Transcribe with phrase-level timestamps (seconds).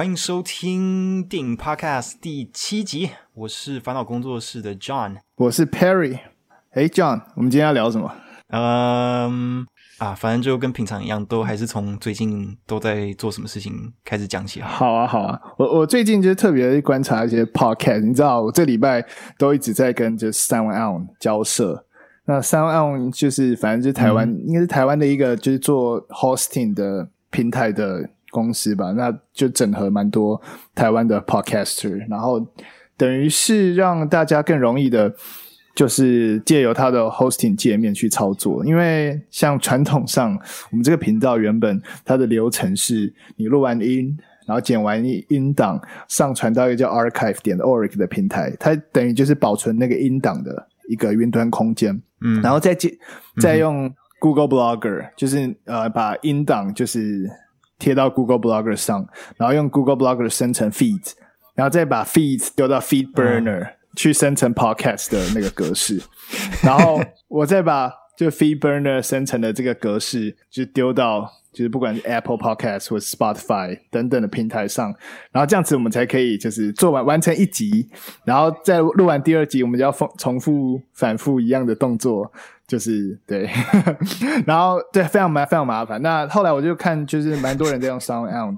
[0.00, 6.20] 欢迎收听电影 Podcast 第七集，我是烦恼工作室的 John，我是 Perry。
[6.70, 8.10] 哎，John，我们今天要聊什么？
[8.48, 9.66] 嗯
[9.98, 14.62] 啊，反正就跟平常一样，都还是从最近都在做什么事情开始讲起。
[14.62, 19.04] 好啊，好啊，我我最近就特别观察一些 Podcast，你知道，我这礼拜
[19.36, 21.84] 都一直在跟就是 SoundOn 交涉。
[22.24, 28.08] 那 SoundOn 就是反正就是台湾，嗯、应该是台湾的一个就是做 hosting 的平台的。
[28.30, 30.40] 公司吧，那就整合蛮多
[30.74, 32.40] 台湾的 podcaster，然后
[32.96, 35.12] 等于是让大家更容易的，
[35.74, 38.64] 就是借由它的 hosting 界面去操作。
[38.64, 40.38] 因为像传统上，
[40.70, 44.16] 我们这个频道原本它的流程是，你录完音，
[44.46, 52.96] 然后剪完音档，上传到一个叫 archive 点 org 的平台，它等于就是保存那个音档的一个云端空间，嗯，然后再接
[53.40, 57.28] 再用 Google Blogger，就是呃把音档就是。
[57.80, 59.04] 贴到 Google Blogger 上，
[59.36, 61.14] 然后用 Google Blogger 生成 feed，
[61.56, 66.00] 然后再把 feed 丢到 FeedBurner、嗯、去生成 podcast 的那个格式，
[66.62, 74.94] 然后我再把就 fee burner 生成的这个格式就丢到就是不管是 Apple Podcast 或 Spotify 等等的平台上，
[75.32, 77.88] 然后这样子我们才可以就是做完完成一集，
[78.26, 82.30] 然后再录完第二集，我们就要重重复反复一样的动作。
[82.66, 83.50] 就是对，
[84.46, 86.00] 然后对，非常麻非常麻烦。
[86.02, 88.56] 那后来我就看，就是蛮多人在用 SoundOn，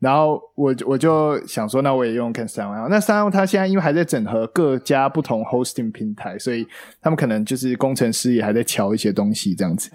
[0.00, 2.88] 然后我我就想说，那我也用看 SoundOn。
[2.88, 6.66] 那 SoundOn 它现在因为还在整合各家不同 hosting 平台，所以
[7.00, 9.90] 他们可能就是工程师也还在乔一些东西这样子。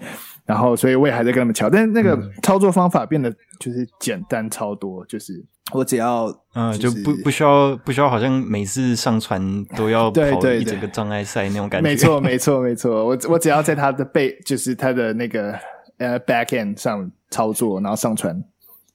[0.46, 5.44] 然后，所以我也还在跟他们乔，但是那个操作方法变得就是简单超多，就是。
[5.72, 9.42] 我只要嗯，就不不需要不需要，好像每次上传
[9.76, 11.88] 都要 跑一整个障碍赛那种感觉。
[11.88, 13.04] 没错，没错，没错。
[13.04, 15.58] 我我只要在它的背，就是它的那个
[15.98, 18.40] 呃 back end 上操作，然后上传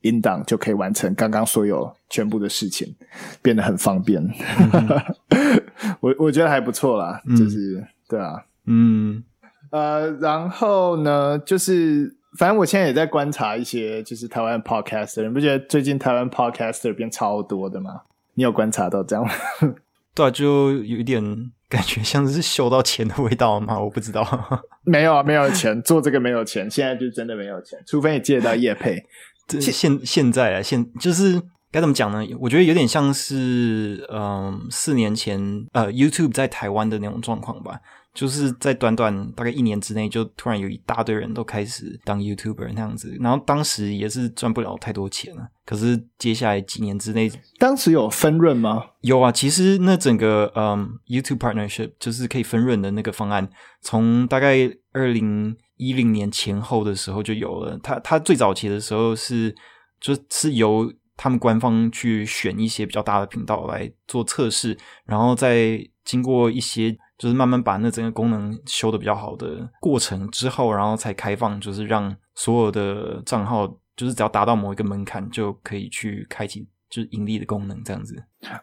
[0.02, 2.96] 音档，就可以完成刚刚所有全部的事情，
[3.42, 4.22] 变得很方便。
[4.60, 5.62] 嗯、
[6.00, 9.24] 我我觉得还不错啦，就是、嗯、对啊，嗯
[9.72, 12.16] 呃，然后呢，就是。
[12.40, 18.04] 反正我现在也在观察一些，就是台湾 podcaster，你不觉得最近台湾 podcaster 变超多的吗？
[18.36, 19.34] 你有观察到这样吗？
[20.16, 21.22] 对啊，就有一点
[21.68, 23.78] 感觉像是嗅到钱的味道吗？
[23.78, 24.26] 我不知道。
[24.86, 29.06] 没有啊，没有钱做这个没有钱，现在就真的没有钱，除非你借到业配。
[29.48, 31.42] 现现在啊，现就是
[31.72, 32.26] 该怎么讲呢？
[32.40, 35.40] 我觉得有点像是嗯，四年前
[35.74, 37.80] 呃，YouTube 在台湾的那种状况吧。
[38.14, 45.48] 就是在短短大概一年之内，就突然有一大堆人都开始当 YouTuber 那样子，然后当时也是赚不了太多钱了。
[45.66, 48.84] 可是接下来几年之内，当时有分润吗？
[49.00, 53.50] 有啊，其实那整个嗯 YouTube Partnership 就是可以分润的那个方案，
[53.82, 57.78] 从大概二零一零年前后的时候就有了。
[57.82, 59.56] 它它最早期的时候是
[60.00, 66.98] 就是由他们官方去选一些比较大的频道来做测试，然后再经过一些。
[67.18, 78.16] 就是慢慢把那整个功能修得比较好的过程之后，然后才开放，就是让所有的账号，就是只要达到某一个门槛，就可以去开启就是盈利的功能，这样子。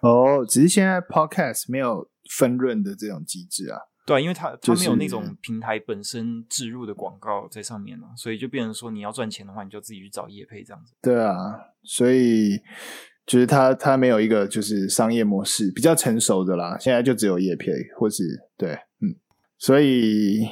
[0.03, 3.79] 哦，只是现在 Podcast 没有分润的这种机制啊。
[4.09, 10.95] 对，因为它它没有那种平台本身置入的广告在上面了，所以就变成说你要赚钱的话，你就自己去找业配这样子。
[11.01, 11.35] 对啊，
[11.85, 12.61] 所以。
[13.29, 16.79] 就是它，它没有一个就是商业模式比较成熟的啦。
[16.81, 18.25] 现在就只有业配，或是
[18.57, 19.13] 对，嗯，
[19.59, 20.49] 所以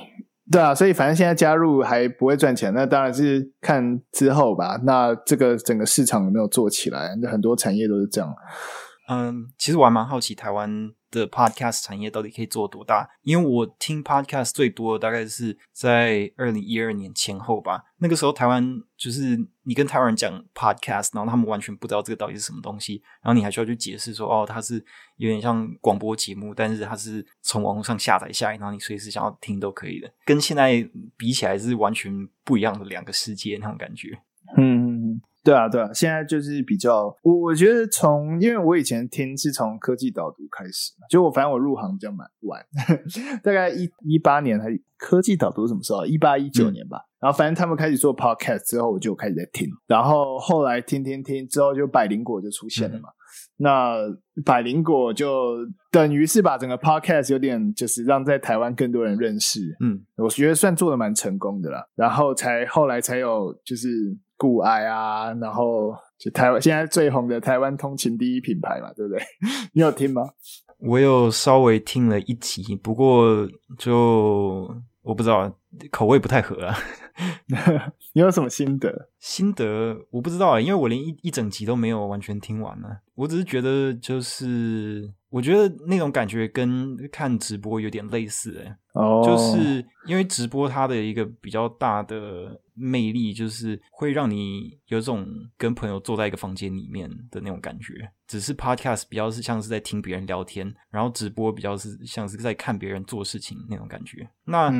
[0.53, 4.79] 对啊，所以反正现在加入还不会赚钱，那当然是看之后吧。
[4.85, 7.17] 那这个整个市场有没有做起来？
[7.23, 8.31] 那很多产业都是这样。
[9.09, 13.09] 嗯，其实我还蛮好奇台湾的 podcast 产业到底可以做多大？
[13.23, 17.85] 因为我听 podcast 最多大概是在二零一二年前后吧。
[17.99, 18.63] 那个时候台湾
[18.97, 24.75] 就是你跟台湾人讲 podcast，然后他们完全不知道这个到底是什么东西，然后你还需要去解释说，哦，它是
[25.17, 30.13] 有点像广播节目，但是它是从网络上下载下来，然后你随时想要听都可以的。
[30.25, 30.87] 跟现在
[31.17, 34.19] 比起来是完全不一样的两个世界那种感觉。
[34.59, 34.86] 嗯。
[35.47, 42.61] 对啊，对啊，现在就是比较我我觉得从，因为我以前听是从科技导读开始，就我反正我入行比较蛮晚，
[43.45, 44.67] 大概一一八年还
[44.99, 46.05] 科技导读什么时候？
[46.05, 46.99] 一八一九年吧。
[46.99, 49.69] 嗯、然后反正他们开始做 podcast 之后，我就开始在听。
[49.87, 53.09] 然后后来听听听之后，就百灵果就出现了嘛。
[53.09, 53.15] 嗯、
[53.59, 55.59] 那百灵果就
[55.93, 59.61] 等于是把整个 podcast 有点就是让在台湾更多人认识。
[59.79, 61.87] 嗯，我觉得算做的蛮成功的啦。
[61.95, 64.19] 然后才后来才有就是。
[64.37, 69.23] 股癌啊，然后就台湾现在最红的台湾通勤第一品牌嘛，对不对？
[69.73, 70.23] 你有听吗？
[70.79, 73.49] 我有稍微听了一集，不过
[73.79, 74.71] 就
[75.03, 75.51] 我不知道，
[75.91, 76.77] 口味不太合啊。
[78.13, 79.09] 你有什么心得？
[79.19, 82.89] 心得我不知道啊，因为我连一一整集都没有完全听完呢。
[83.15, 88.75] 我只是觉得，就是我觉得那种感觉跟看直播有点类似诶。
[88.93, 95.27] 哦，就是因为直播它的一个比较大的魅力，就是会让你有种
[95.57, 98.09] 跟朋友坐在一个房间里面的那种感觉。
[98.27, 104.29] 只是 podcast 比较是像是在听别人聊天，然后直播比较是像是在看别人做事情那种感觉。
[104.45, 104.73] 那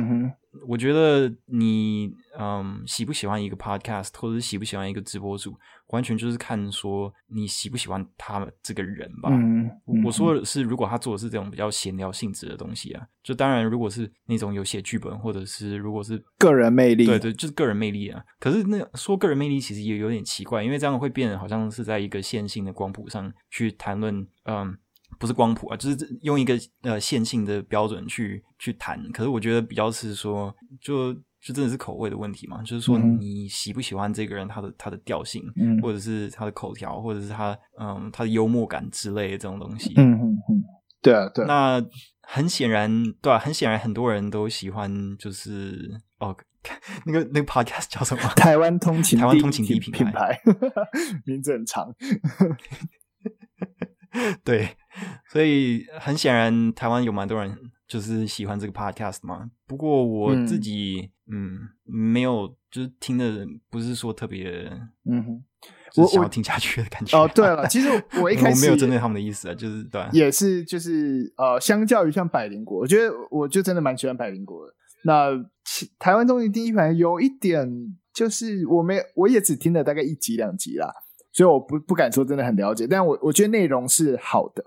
[0.67, 5.55] 我觉得你嗯喜不喜欢一个 podcast，或者是喜不喜欢一个直播主，
[5.89, 9.29] 完全就是看说你喜不喜欢他们这个人吧。
[9.31, 9.69] 嗯，
[10.03, 18.23] 我说的是，如果他做的是这种比较闲聊性质的东西啊，就当然如果是那种有写剧本，或者是如果是个人魅力，对对，就是个人魅力啊。
[18.39, 23.31] 可是那说个人魅力其实也有点奇怪，因为这样会变得好像是在一个线性的光谱上。
[23.49, 24.77] 去谈论，嗯，
[25.19, 29.01] 不是光谱啊，就是用一个呃线性的标准去去谈。
[29.11, 39.93] 可是我觉得比较是说，就就真的是口味的问题嘛，就是说你喜不喜欢这个人，他的他的调性，嗯，或者是他的口条，或者是他嗯他的幽默感之类的这种东西。
[39.95, 40.63] 嗯嗯嗯，
[41.01, 41.47] 对啊对啊。
[41.47, 41.85] 那
[42.29, 46.35] 很显然，对啊，很显然很多人都喜欢，就是哦，
[47.05, 48.23] 那个那个 podcast 叫什么？
[48.35, 50.41] 台湾通勤，台湾通勤第一品牌，品 牌
[51.25, 51.87] 名字很长。
[54.43, 54.75] 对，
[55.29, 57.55] 所以很显然，台湾有蛮多人
[57.87, 59.49] 就是喜欢这个 podcast 嘛。
[59.65, 64.49] 不过我自己，嗯，嗯没有，就是听的不是说特别，
[65.09, 65.43] 嗯哼，
[65.97, 67.17] 我想要听下去的感觉。
[67.17, 67.89] 哦，对了，其实
[68.21, 74.73] 我一 开始我没有针对他们的意思啊，就是对，也是就是呃，相较于像百灵果，我觉得我就真的蛮喜欢百灵果的。
[75.03, 75.31] 那
[75.99, 77.69] 台湾综艺第一排有一点，
[78.13, 80.91] 就是我没，我也只听了大概一集两集啦。
[81.37, 84.63] 所以我不不敢说真的很了解，但我我觉得内容是好的，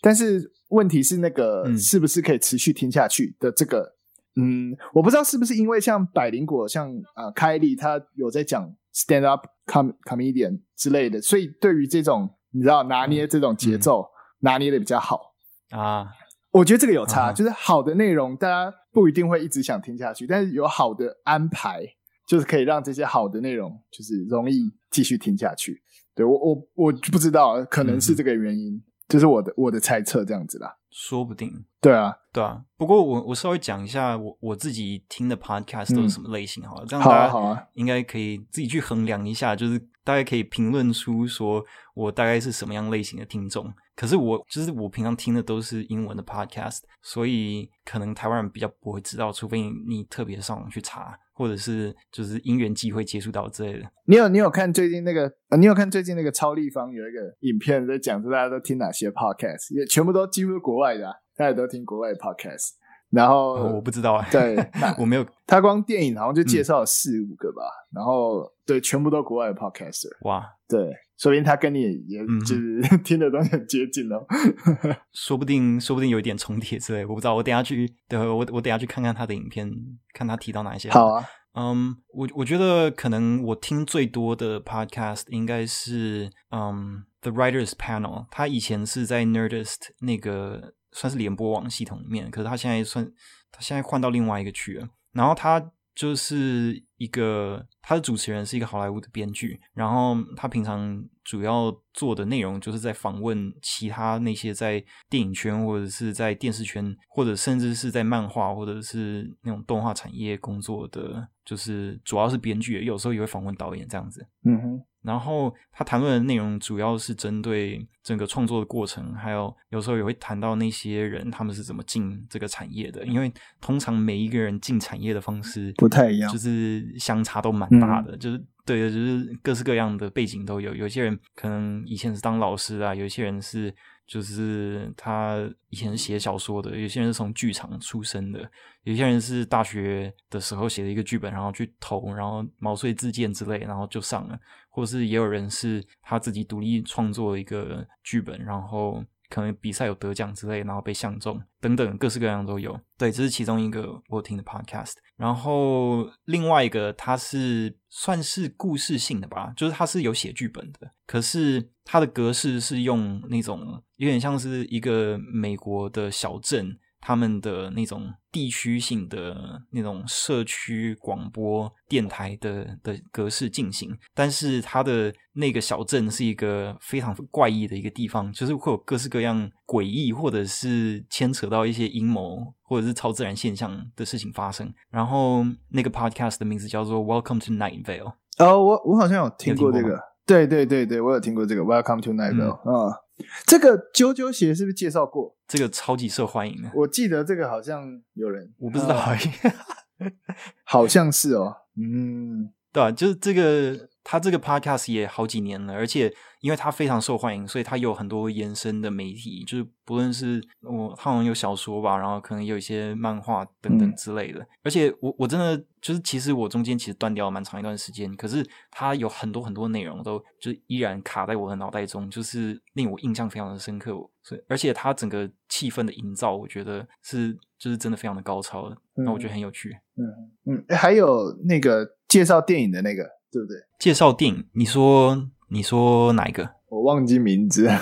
[0.00, 3.94] 但是问题是那个是不是可以持续听下去的这个，
[4.36, 13.76] 嗯，嗯，我不知道是不是因为像百灵果，像啊凯莉他有在讲 stand up com comedian 之类的，所以对于这种你知道拿捏这种节。
[13.76, 14.08] 奏、嗯、
[14.40, 15.34] 拿捏的比较好
[15.72, 16.06] 啊，
[16.52, 21.84] 我觉得这个有差，啊、就是好的内容大家不一定会一直想听下去，但是有好的安排，
[22.26, 25.82] 就是可以让这些好的内容就是容易继续听下去。
[26.14, 30.76] 对，我我我不知道，可能是这个原因，这、嗯、是我的我的猜测，这样子啦。
[30.90, 31.64] 说不定。
[31.80, 32.62] 对啊，对啊。
[32.76, 41.64] 不过我我稍微讲一下我我自己听的 podcast 都是什么类型好了，嗯、这样大家应该可以自己去衡量一下，就是大概可以评论出说
[41.94, 43.72] 我大概是什么样类型的听众。
[43.96, 51.18] 可是我就是我平常听的都是英文的 podcast，所以可能台湾人比较不会知道，除非你，你特别上网去查。
[51.34, 53.90] 或者是就是因缘际会接触到之类的。
[54.06, 55.30] 你有你有看最近那个？
[55.58, 62.70] 你有看最近那个超立方有一个影片在讲，说大家都听哪些 podcast，也全部都几乎是国外的，啊，大家都听国外的 podcast。
[63.10, 64.56] 然后、哦、我不知道啊，对，
[64.98, 65.24] 我没有。
[65.46, 70.08] 他光电影好像就介绍了四五个吧，嗯、然后对，全部都国外的 podcaster。
[70.22, 74.24] 哇，对，说不定他跟你也就是、嗯、听的东西很接近哦。
[75.12, 77.34] 说不定，说不定有一点重叠之类，我不知道。
[77.34, 79.70] 我等下去，对，我我等下去看看他的影片，
[80.12, 80.90] 看他提到哪一些。
[80.90, 81.24] 好啊，
[81.54, 90.74] 嗯，我我觉得可能我听最多的 podcast 应该是嗯 The Writers Panel，他以前是在 Nerdist 那个。
[90.96, 93.04] 算是联播网系统里面，可是他现在算，
[93.50, 94.88] 他现在换到另外一个去了。
[95.10, 95.60] 然后他
[95.92, 114.26] 就是一个，他的主持人是一个好莱坞的编剧，然后他平常主要做的内容就是在访问其他那些在电影圈或者是在电视圈，或者甚至是在漫画或者是那种动画产业工作的，就是主要是编剧，有时候也会访问导演这样子。
[114.44, 114.84] 嗯哼。
[115.04, 123.04] 然后他谈论的内容主要是针对整个创作的过程，还有有时候也会谈到那些人他们是怎么进这个产业的。
[123.06, 123.30] 因为
[123.60, 128.16] 通常每一个人进产业的方式不太一样，就是相差都蛮大的。
[128.16, 130.74] 嗯、就是对的，就是各式各样的背景都有。
[130.74, 133.74] 有些人可能以前是当老师啊，有些人是
[134.06, 138.50] 就是他以前是写小说的，有些人是从剧场出身的，
[138.84, 144.38] 有些人是大学的时候写了一个剧本，然后去投，然后毛遂自荐之类，然后就上了。
[144.74, 152.78] 或是也有人是他自己独立创作一个剧本，然后可能比赛有得奖之类，然后被相中等等，各式各样都有。
[152.98, 154.94] 对，这是其中一个我听的 podcast。
[155.16, 166.76] 然后另外一个，它是算是故事性的吧，就是它是有写剧本的，可是它的格式是用那种有点像是一个美国的小镇。
[167.06, 184.72] 他们的那种地区性的那种社区广播电台的的格式进行，但是它的那个小镇是一个非常怪异的一个地方，就是会有各式各样诡异或者是牵扯到一些阴谋或者是超自然现象的事情发生。
[184.88, 188.14] 然后那个 podcast 的名字叫做 Welcome to Night Vale。
[188.38, 192.58] 哦，我我好像有听过这个，对对对对，我有听过这个 Welcome to Night Vale。
[192.64, 193.03] 嗯。
[193.16, 195.36] 哦这个啾啾鞋是不是介绍过？
[195.46, 198.96] 这个超级受欢迎的，我记得这个好像有人，我不知道
[200.64, 203.88] 好像是哦，嗯，对啊，就是这个。
[204.04, 214.40] 他这个 podcast 也好几年了，而且因为他非常受欢迎，所以他有很多延伸的媒体，就是不论是我他好像有小说吧，然后可能有一些漫画等等之类的。
[214.40, 223.92] 嗯、而且我我真的就是，其实我中间其实断掉了蛮长一段时间，可是他有很多很多内容都就是依然卡在我的脑袋中，就是令我印象非常的深刻。
[224.22, 229.74] 所以而且他整个气氛的营造，我觉得是就是真的非常的高超的，那、嗯、我觉得很有趣。
[229.96, 233.08] 嗯嗯，还有那个介绍电影的那个。
[233.34, 233.56] 对不对？
[233.78, 236.48] 介绍电影，你说你说哪一个？
[236.68, 237.68] 我忘记名字。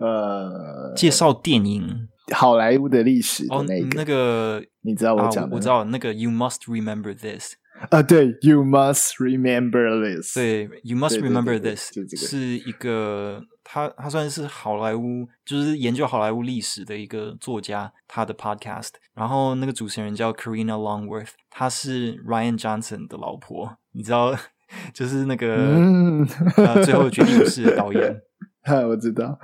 [0.00, 7.54] 呃，介绍电影，好莱坞的历史的那那个你知道我讲的，啊，我知道那个 You must remember this。
[7.90, 10.34] 啊，对，You must remember this。
[10.34, 18.92] 对，You must remember this 是一个他他算是好莱坞，就是研究好莱坞历史的一个作家，他的 podcast。
[19.14, 24.34] 然后那个主持人叫 Karina Longworth，她是 Ryan Johnson 的老婆，你知道，
[24.94, 28.22] 就是那个、嗯呃、最后的绝地武士的导演。
[28.64, 29.38] 哈，我知道。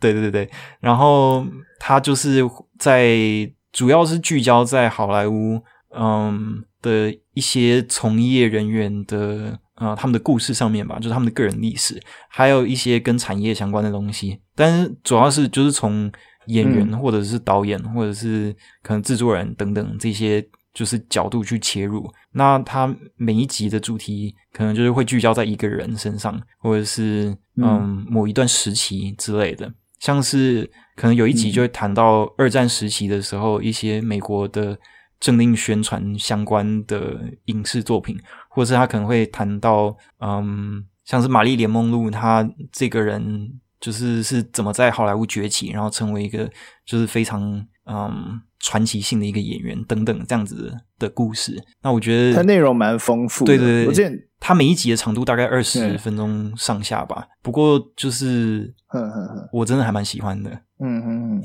[0.00, 1.46] 对对对对，然后
[1.78, 2.42] 他就是
[2.78, 3.16] 在
[3.70, 5.62] 主要是聚焦在好莱坞，
[5.94, 6.64] 嗯。
[6.80, 14.40] 的一些从业人员的呃，他们的故事上面吧，就是他们的个人历史，还有一些跟产业相关的东西。
[14.56, 16.10] 但是主要是就是从
[16.46, 20.44] 演员或者是导演、嗯、或者是可能制作人等等这些
[20.74, 22.12] 就是角度去切入。
[22.32, 29.72] 那他每一集的主题可能就是会聚焦在一个人身上，或者是嗯，嗯某一段时期之类的。
[30.00, 34.76] 像是可能有一集就会谈到二战时期的时候，一些美国的。
[35.20, 38.16] 政令宣传相关的影视作品，
[38.58, 43.48] 或者是他可能会谈到，嗯，像是玛丽莲梦露，她这个人
[43.78, 46.50] 就是是怎么在好莱坞崛起，然后成为一个
[46.84, 47.40] 就是非常
[47.86, 51.56] 嗯传奇性的一个演员等等这样子的故事。
[51.84, 57.28] 那我觉得它内容蛮丰富的，对对对，它每一集的长度大概二十分钟上下吧。
[57.40, 58.74] 不过就是，
[59.52, 60.50] 我真的还蛮喜欢的。
[60.80, 61.44] 嗯嗯嗯。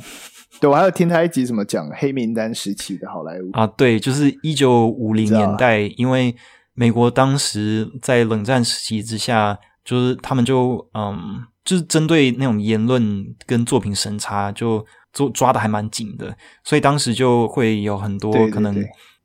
[0.60, 6.36] 对，我还有听他一集什么讲黑名单时期的好莱坞啊，对，就是一九五零年代，因为
[6.74, 18.76] 美国当时在冷战时期之下，就是他们就嗯，就是针对那种言论跟作品审查，就做抓的还蛮紧的，所以当时就会有很多可能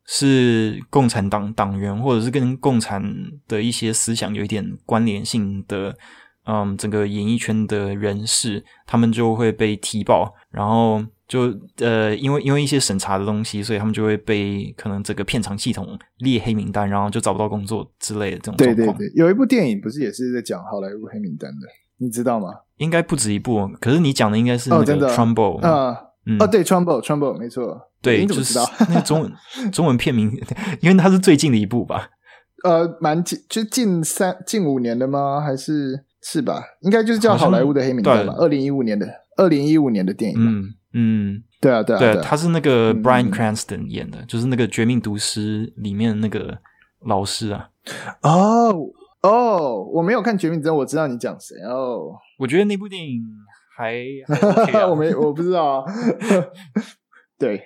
[0.05, 3.03] 是共产党党员，或者是跟共产
[3.47, 5.95] 的一些思想有一点关联性的，
[6.45, 11.03] 嗯，整个演艺圈的人士，他们就会被踢爆，然后。
[11.29, 18.75] 就呃，因为因为一些审查的东西，所以他们就会被可能整个片场系统列黑名单，然后就找不到工作之类的这种状况。
[18.75, 21.67] 对对对，有一部电影不是也是在讲好莱坞黑名单的，
[21.99, 22.47] 你知道吗？
[22.77, 25.95] 应该不止一部，可是你讲的应该是那个 Trumbo 啊，
[26.25, 28.57] 嗯，哦对，Trumbo Trumbo 没错，对，就是
[28.89, 29.31] 那个中文
[29.71, 30.31] 中文片名，
[30.81, 32.09] 因为它是最近的一部吧？
[32.63, 35.39] 呃，蛮近，就近三近五年的吗？
[35.39, 36.63] 还是是吧？
[36.81, 38.33] 应该就是叫好莱坞的黑名单吧？
[38.39, 39.07] 二零一五年的
[39.37, 40.37] 二零一五年的电影。
[40.39, 40.73] 嗯。
[40.93, 46.57] 嗯，对啊，对啊，对，他是那个 Brian Cranston 演的，嗯，就是那个《绝命毒师》里面的那个
[47.05, 47.69] 老师啊。
[48.23, 48.73] 哦
[49.21, 52.17] 哦，我没有看《绝命毒师》，我知道你讲谁哦。
[52.39, 53.21] 我觉得那部电影
[53.77, 55.85] 还，还 OK 啊，我没我不知道啊。
[57.37, 57.61] 对，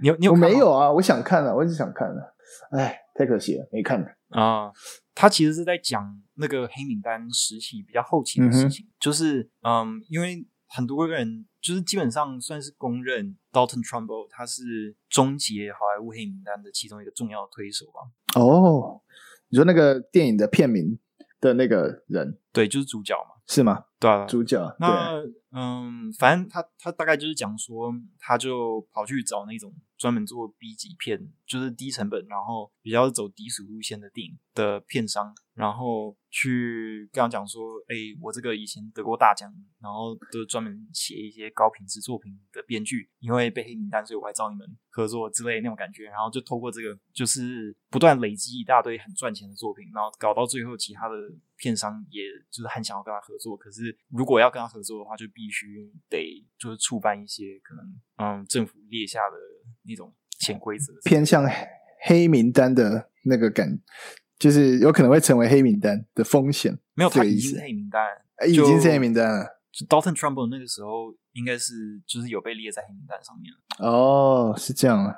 [0.00, 0.92] 你有你有我没有啊？
[0.92, 2.36] 我想看了，我一直想看了，
[2.70, 4.70] 哎，太可惜了，没看了啊。
[5.12, 11.46] 他其实是在讲那个黑名单时期比较后期的事情，嗯，就是嗯，因为很多人。
[11.64, 18.38] 就是基本上算是公认，Dalton Trumbo 他是终结好莱坞黑名单的其中一个重要推手吧？
[18.38, 19.00] 哦，
[19.48, 20.98] 你说那个电影的片名
[21.40, 23.86] 的那个人，对，就是主角嘛，是吗？
[23.98, 24.76] 对啊，主角。
[24.78, 25.22] 那
[25.54, 36.16] 嗯，反正他他大概就是讲说，他就跑去找那种专门做 B 级片，就是低成本，然后比较走低俗路线的电影的片商，然后。
[36.36, 39.48] 去跟他讲说，哎、我这个以前得过大奖，
[39.80, 46.06] 然后都专门写一些高品质作品的编剧，因为被黑名单，所以我还找你们合作之类那种感觉。
[46.06, 51.14] 然后就透过这个，就是不断累积一大堆很赚钱的作品，然后搞到最后，其他的
[51.56, 53.56] 片商也就是很想要跟他合作。
[53.56, 57.84] 可是如果要跟他合作的话，就必必须得就是触犯一些可能
[58.16, 59.36] 嗯政府列下的
[59.82, 61.44] 那种潜规则，偏向
[62.06, 63.78] 黑名单的那个感，
[64.38, 66.78] 就是有可能会成为黑名单的风险。
[66.94, 68.08] 没有，他已经是黑名单，
[68.48, 69.46] 已经是黑名单了。
[69.70, 71.74] 就 Dalton Trumbo 那个时候应该是
[72.06, 73.86] 就是有被列在黑名单上面了。
[73.86, 75.14] 哦，是这样啊。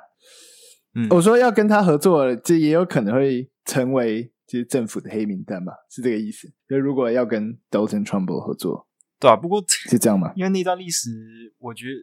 [0.95, 6.51] 嗯，我说要跟他合作，这也有可能会成为就是政府的黑名单嘛，是这个意思。
[6.67, 8.86] 就如果要跟 Dalton Trumbo 合作，
[9.19, 10.31] 对啊，不过是这样嘛？
[10.35, 11.09] 因为那段历史，
[11.57, 11.93] 我觉得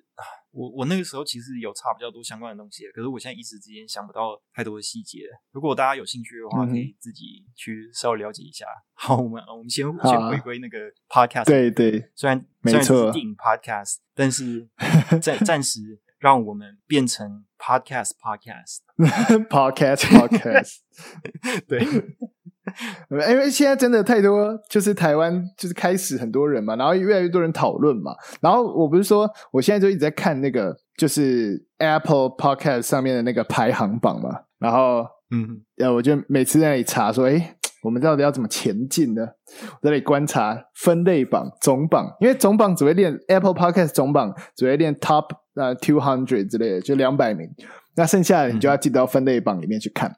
[0.51, 5.21] 我我那个时候其实有差比较多相关的东西，可是我现在一时之间想不到太多的细节。
[5.53, 8.65] 如果大家有兴趣的话，可以自己去稍微了解一下。
[8.67, 10.79] 嗯、好，我们我们先、啊、先回归那个
[11.09, 11.45] podcast。
[11.45, 14.69] 对对，虽然没错，虽然是电影 podcast，但是
[15.23, 16.01] 暂暂时。
[16.21, 18.79] 让我们变成 podcast podcast
[19.51, 20.79] podcast podcast，
[21.69, 21.85] 对，
[23.11, 37.57] 因为现在真的太多，就是台湾就是开始很多人嘛，然后越来越多人讨论嘛，然后我不是说我现在就一直在看那个就是 Apple Podcast 上面的那个排行榜嘛，然后嗯，呃，我就每次在那里查说，哎。
[37.85, 39.21] 我们到底要怎么前进呢？
[39.61, 47.47] 我在这里观察分类榜总榜，因为总榜只会练 Apple Podcast 总榜只会练 Top 呃 Two Hundred 之类的，就两百名。
[47.95, 50.09] 那剩下的你就要进到分类榜里面去看。
[50.09, 50.17] 嗯、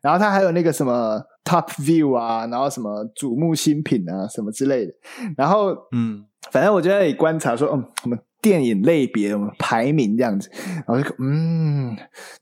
[0.00, 4.92] 然后它还有那个什么 Top View 啊，然后什么瞩目新品啊，什么之类的。
[5.36, 10.50] 然后嗯，反正我就在观察说，嗯，什么电影类别，我们排名这样子。
[10.86, 11.96] 然后就嗯，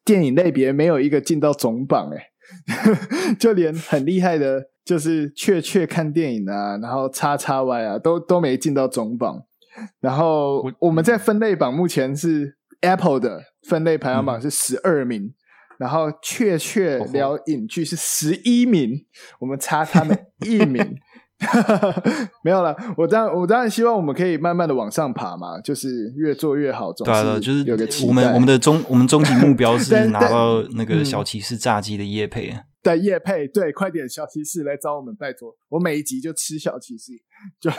[0.05, 2.27] 电影类别没有一个进到总榜诶、欸
[3.39, 9.43] 就连很厉害的，就是雀雀看电影啊，然后叉叉 Y 啊，都都没进到总榜。
[10.01, 15.35] 然后我们在分类榜目前是 Apple 的分类排行榜是十二名，嗯、
[15.81, 18.91] 然后雀雀聊影剧是十一名，
[19.41, 20.95] 我们差他们一名。
[22.45, 26.93] 没有了，我当然我当然希望我们可以慢慢的往上爬嘛，就是越做越好。
[26.93, 32.61] 总是就是有个我们我们的终我们终极目标是 拿到那个小骑士炸鸡的叶配啊。
[32.83, 37.13] 对业配，对，快点小骑士来找我们，拜托，我每一集就吃小骑士，
[37.61, 37.77] 就，就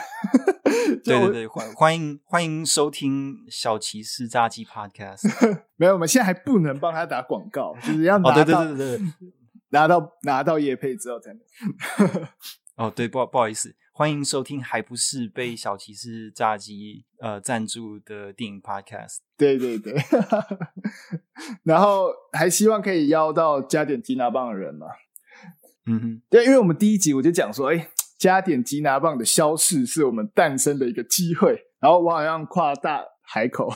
[1.04, 5.28] 对对对，欢欢迎欢迎收听小骑士炸鸡 Podcast。
[5.74, 9.06] 没有，我们现在还不能帮他打广告，就是要拿到、哦、对对对对对
[9.70, 11.40] 拿到拿到叶配之后才能。
[12.76, 19.18] 哦，对，不不好意思，欢迎收听还不是被小骑士炸鸡呃赞助的电影 podcast。
[19.36, 19.94] 对对对，
[21.64, 24.86] 然后还希望可以邀到加点吉拿棒的人嘛。
[25.86, 31.58] 嗯哼，对，因为我们第一集我就讲说，哎，加点吉拿棒的消逝是我们诞生的一个机会。
[31.80, 33.68] 然后我好像夸大海口，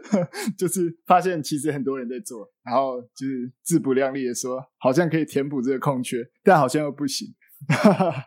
[0.56, 7.28] 就是发现其实很多人在做，然后就是自不量力的说，好像可以填补这个空缺，但好像又不行。
[7.68, 8.26] 哈哈，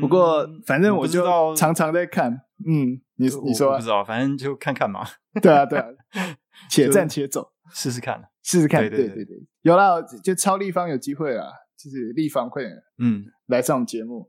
[0.00, 1.24] 不过反正我就
[1.56, 2.30] 常常在看，
[2.64, 5.00] 嗯，你你说，我不知道，反正就看看嘛。
[5.40, 5.86] 对啊，对啊，
[6.70, 11.50] 且战且走，试试看，试试看，对对对对，有了，就超立方有机会了，
[11.82, 12.64] 就是立方会，
[12.98, 14.28] 嗯，来上节目。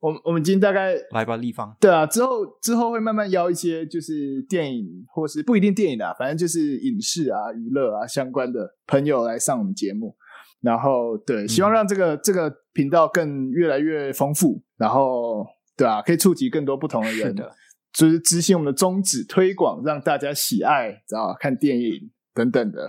[0.00, 1.76] 我我们今天大概来吧，立方。
[1.80, 10.16] 对啊，之后之后会慢慢邀一些，就是电影或是不一定电影啊，反正就是影视啊、娱乐啊相关的朋友来上我们节目。
[10.60, 17.52] 然后对，希望让这个、嗯、这个频道更越来越丰富，然后对啊，可以触及更多不同的人的，
[17.92, 22.82] 就是执行我们的宗旨，推广让大家喜爱，知道看电影等等的，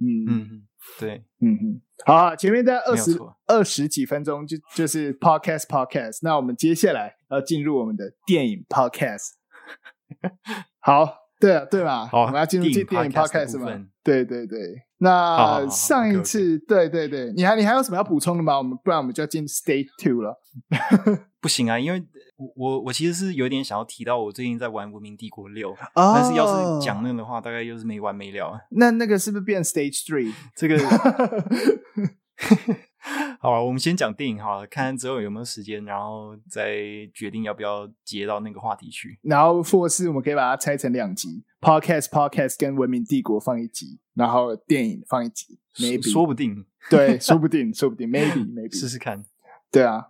[0.00, 0.62] 嗯嗯，
[0.98, 9.30] 对，嗯嗯，好啊，前面在二十二十几分钟就就是 podcast podcast，那我们接下来要进入我们的电影 podcast，
[10.80, 12.06] 好，对啊，对吧？
[12.06, 13.86] 好，我们要进入这电影 podcast 嘛？
[14.02, 14.58] 对对对。
[15.02, 18.58] 那上一次，对对对，你还你还有什么要补充的吗？
[18.58, 20.38] 我们不然我们就要进 State Two 了。
[21.40, 22.04] 不行啊，因为
[22.40, 28.58] 我我我其实是有点想要提到我最近在玩《文明帝国六》，但是要是讲那个的话，大概又是没完没了。
[28.70, 30.32] 那那个是不是变 Stage Three？
[30.56, 30.78] 这个。
[33.40, 36.74] 好啊，我们先讲电影好了，看看之后有没有时间，然后再
[37.14, 39.18] 决定要不要接到那个话题去。
[39.22, 49.24] 然后或是我们可以把它拆成两集，Podcast Podcast 跟《文明帝国》放一集，然后电影放一集，maybe，说不定，对，说不定，说不定，maybe maybe 试试看，
[49.72, 50.08] 对啊，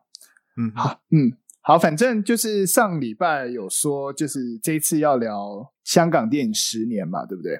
[0.56, 7.58] 嗯，好，嗯，好，反正就是上礼拜有说，就是这一次要聊香港电影十年嘛，对不对？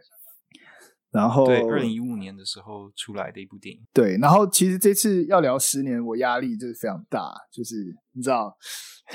[1.13, 3.83] 然后，对，二零一五年的时候出来的一部电影。
[3.93, 7.75] 对，然后其实这次要聊十年，我压力就是非常大，就是
[8.13, 8.57] 你知道，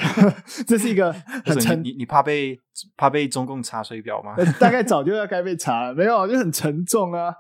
[0.67, 1.13] 这是一个
[1.45, 2.60] 很沉，你你怕被
[2.98, 4.36] 怕被中共查水表吗？
[4.60, 7.34] 大概早就要该被查了，没有，就很沉重啊。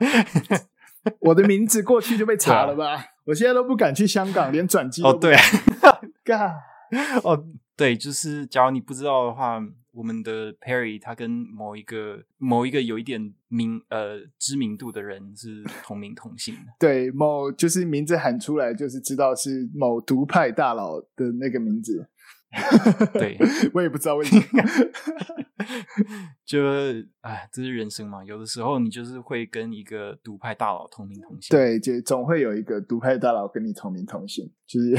[1.19, 2.95] 我的名字过去就被查了吧？
[2.95, 5.03] 啊、我现在都不敢去香港，连转机。
[5.03, 5.35] 哦，对，
[6.23, 6.49] 干，
[7.23, 9.61] 哦，对，就是假如你不知道的话。
[9.95, 16.61] 我们的 Perry 他跟某一个某一个有一点名呃知名度的人是同名同姓的。
[16.77, 22.09] 对，某就是名字喊出来就是知道是某独派大佬的那个名字。
[23.13, 23.37] 对，
[23.73, 24.43] 我也不知道为什么。
[26.43, 26.61] 就
[27.21, 31.57] 哎，这是人生嘛，有的时候你就是会跟一个独派大佬同名同姓。
[31.57, 34.93] 对，就总会有一个独派大佬跟你同名同姓，就是。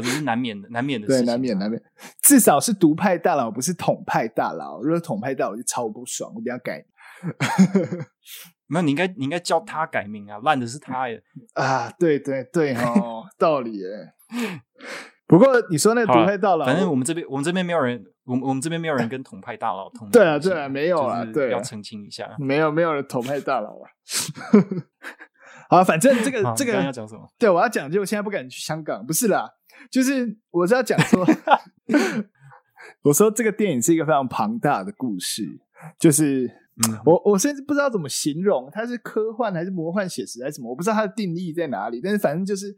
[0.00, 1.24] 对，这是难免的，难免的事情。
[1.24, 1.82] 对，难免，难免。
[2.22, 4.80] 至少是独派大佬，不是统派大佬。
[4.82, 6.84] 如果统派大佬就超不爽，我一定要改。
[8.66, 10.38] 没有，你应该，你应该叫他改名啊！
[10.42, 11.22] 烂的是他耶。
[11.52, 14.14] 啊，对对对，哦， 道理耶。
[15.26, 20.08] 不过你说那个独派大佬，反正我们这边，我们这边没有人，我们我们这边没有人跟统派大佬同。
[20.10, 23.84] 对啊，对啊，没有啊，对，要澄清一下，没有，没有人统派大佬啊。
[25.68, 27.26] 好，反正这个这个要讲什么？
[27.38, 29.48] 对，我要讲，就我现在不敢去香港，不是啦。
[29.90, 31.26] 就是我是要讲说，
[33.02, 35.42] 我说这个电影是一个非常庞大的故事，
[35.98, 36.50] 就是
[37.04, 42.00] 我我甚至不知道怎么形容，它是科幻还是魔幻写实还是什么，我不知道它的定义在哪里。
[42.02, 42.74] 但是反正就是，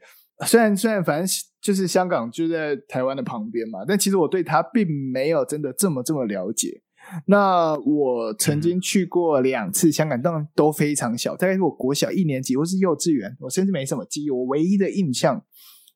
[0.46, 1.26] 虽然虽然反正
[1.60, 6.82] 就是香港就在台湾的旁边嘛，但其实我对它并没有真的这么这么了解。
[7.26, 15.44] 那我曾经去过两次香港，当然都非常小，大概是我国小一年级或是幼稚园，我甚至没什么记忆，我唯一的印象。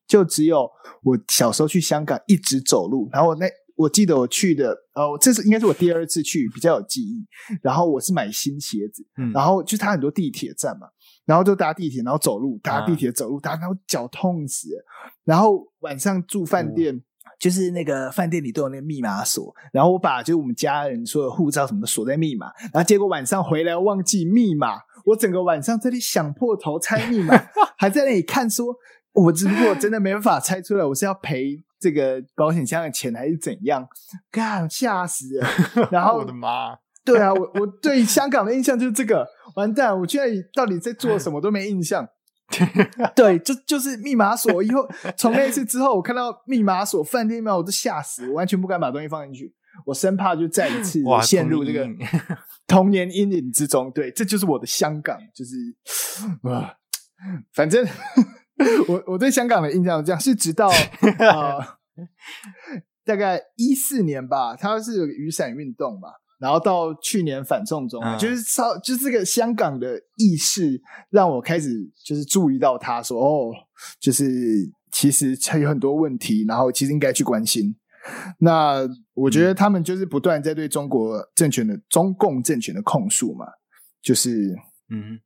[0.09, 0.69] 就只有
[1.03, 3.45] 我小时候去香港一直走路，然后我那
[3.75, 7.25] 我记得我去的，呃，这是应该是我第二次去，比较有记忆。
[7.61, 10.87] 然后我是买新鞋子，嗯，然后就它很多地铁站嘛，
[11.25, 14.85] 然后就搭地铁，然后走路，搭地铁走路，搭，然后脚痛死了。
[15.23, 17.03] 然后晚上住饭店，嗯，
[17.39, 27.33] 就是那个饭店里都有那个密码锁，然后我把就是我们家人所有护照什么的锁在密码，然后结果晚上回来忘记密码，我整个晚上这里想破头猜密码，
[27.77, 28.75] 还在那里看说。
[29.13, 33.87] 我只不过真的没办法猜出来，我是要赔这个保险箱的钱还是怎样？
[34.31, 35.89] 干，吓死了！
[35.91, 39.99] 然后 我的妈，对啊，我我对香港的印象就是这个，完蛋！
[39.99, 42.07] 我现在到底在做什么都没印象。
[43.15, 44.63] 对，就就是密码锁。
[44.63, 49.53] 以后从那一次之后，我看到密码锁、饭店密码，我都吓死，我完全不敢把东西放进去，
[49.85, 51.87] 我生怕就再一次陷入这个
[52.65, 53.91] 童年阴影之中。
[53.91, 55.55] 对，这就是我的香港，就是
[56.49, 56.73] 啊，
[57.53, 57.85] 反正。
[58.87, 60.69] 我我对香港的印象是这样，是直到
[61.19, 61.59] 呃
[63.05, 71.69] 大概一四年吧，它是有雨伞运动嘛，然后到去年反送中，嗯、就是稍就是这个香港的意识让我开始
[72.05, 73.51] 就是注意到他说哦，
[73.99, 74.25] 就是
[74.91, 77.75] 其实还有很多问题，然后其实应该去关心。
[78.39, 83.45] 那我觉得他们就是不断在对中国政权的中共政权的控诉嘛，
[84.01, 84.55] 就是
[84.89, 85.19] 嗯。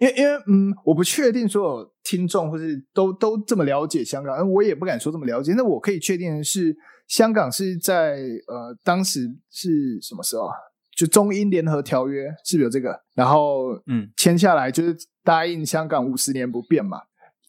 [0.00, 5.54] 因为因为嗯，我不确定所有听众或是都都这么了解香港，我也不敢说这么了解。
[5.54, 6.76] 那我可以确定的是，
[7.08, 10.48] 香港是在呃当时是什么时候？
[10.96, 12.98] 就中英联合条约是不是有这个？
[13.14, 16.98] 然后嗯，签下来就是答应香港五十年不变嘛。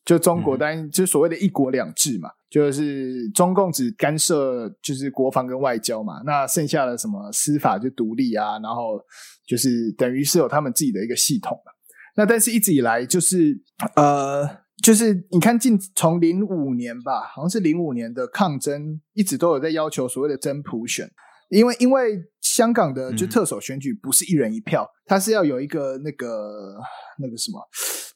[0.03, 8.97] 就中国答应，嗯、就所谓的一国两制嘛，就是中共只干涉就是国防跟外交嘛，那剩下的什么司法就独立啊，然后
[9.45, 11.71] 就是等于是有他们自己的一个系统嘛。
[12.17, 13.63] 那但是一直以来就是
[13.95, 14.43] 呃，
[14.83, 21.07] 就是你看，近从零五年吧，好像是零五年的抗争，一直都有在要求所谓的真普选，
[21.49, 26.75] 因为因为香港的就特首选举不是一人一票，它是要有一个那个
[27.19, 27.61] 那个什么，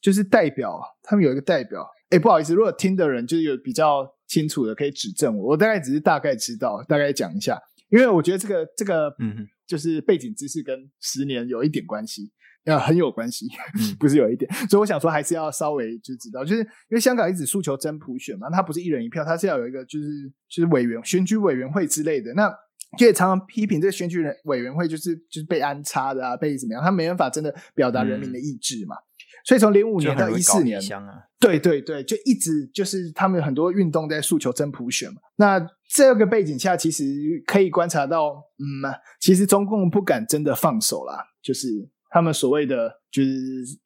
[0.02, 1.88] 就是代表，他们有一个代表。
[2.10, 5.50] 哎，不好意思，如果听的人就是有比较清楚的，可以指正我。
[5.50, 7.58] 我大概只是大概知道，大概讲一下，
[7.90, 12.32] 因为我觉得这个这个嗯，就是背景知识跟十年有一点关系。
[12.66, 13.48] 要很有关系，
[14.00, 20.08] 不是有一点，所以我想说还是要稍微就知道，就是因为香港一直诉求真普选嘛，它不是一人一票，它是要有一个就是
[20.48, 22.34] 就是委员选举委员会之类的。
[22.36, 22.54] 那
[22.98, 28.96] 就也常常批评这个选举人委员会就是就是被安插的啊，被怎么样，他没办法真的表达人民的意志嘛。
[28.96, 29.08] 嗯、
[29.46, 35.22] 所以从零五年到一四年，啊、对对对，就一直就是他们有很多运动在诉求真普选嘛。
[35.38, 37.04] 那这个背景下，其实
[37.48, 41.90] 可以观察到，嗯，其实中共不敢真的放手啦，就是。
[42.12, 43.30] 他们所谓的就是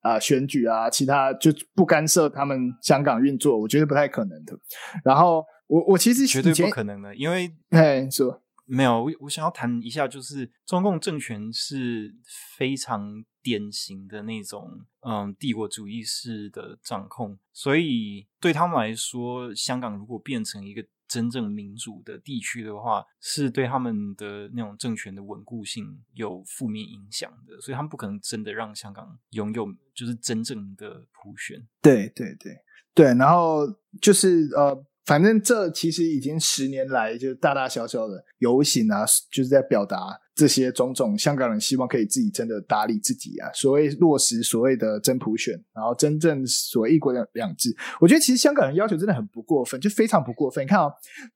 [0.02, 4.58] 啊、呃、选举啊，其他就不干涉他们香港运作，我觉得不太可能的。
[5.04, 12.14] 然后我我其实绝对不可能的，因为哎说没有我我想要谈一下，就是中共政权是
[12.58, 14.68] 非常典型的那种
[15.08, 20.84] 嗯帝国主义式的掌控，所以对他们来说，香港如果变成一个。
[21.08, 31.66] 真正民主的地区的话，是对他们的那种政权的稳固性有负面影响的，所以他们不可能真的让香港拥有就是真正的普选。
[31.82, 32.58] 对对对
[32.94, 33.68] 对，然后
[34.02, 47.74] 就是呃，反正这其实已经十年来，就是大大小小的游行啊，就是在表达这些种种香港人希望可以自己真的打理自己啊，所谓落实所谓的真普选，然后真正所谓一国两两制。
[48.02, 50.64] 我觉得其实香港人要求真的很不过分，就非常不过分。
[50.66, 50.92] 你看啊，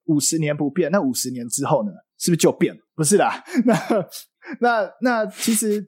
[0.05, 2.77] 五十年不变，那五十年之后呢，是不是就变？
[2.93, 3.75] 不是啦， 那
[4.59, 5.87] 那那其实。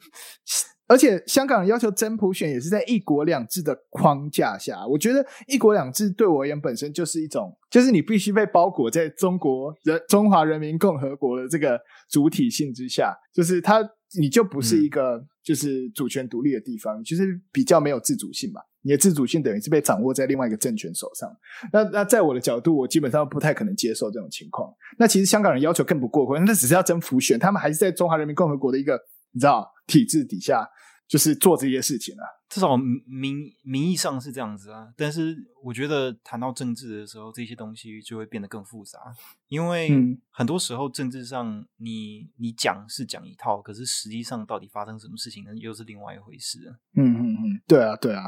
[0.91, 4.85] 而且香港人要求真普选，也是在一国两制的框架下。
[4.85, 13.81] 我觉得一国两制对我而言本身就是一种，就是你必须被包裹在中国人中华人民共和国的这个主体性之下，就是它
[14.19, 18.59] 你就不是一个就是主权独立的地方，其实、嗯、比较没有自主性嘛。
[18.83, 21.29] 你的自主性等于是被掌握在另外一个政权手上。
[21.71, 24.73] 那那在我的角度，我基本上不太可能接受这种情况。
[24.97, 28.99] 那其实香港人要求更不过关，那只是要真普选，他们还是在中华人民共和国的一个
[29.31, 30.67] 你知道体制底下。
[31.11, 34.87] 就是做这些事情啊，至少名名义上是这样子啊。
[34.95, 38.97] 但是我觉得谈到政治的时候，这些东西就会变得更复杂，
[39.49, 39.91] 因为
[40.29, 46.59] 很多时候政治上你你讲是讲一套，可是实际上到底发生什么事情呢，又是另外一回事。
[46.95, 48.23] 嗯嗯嗯，对啊对啊。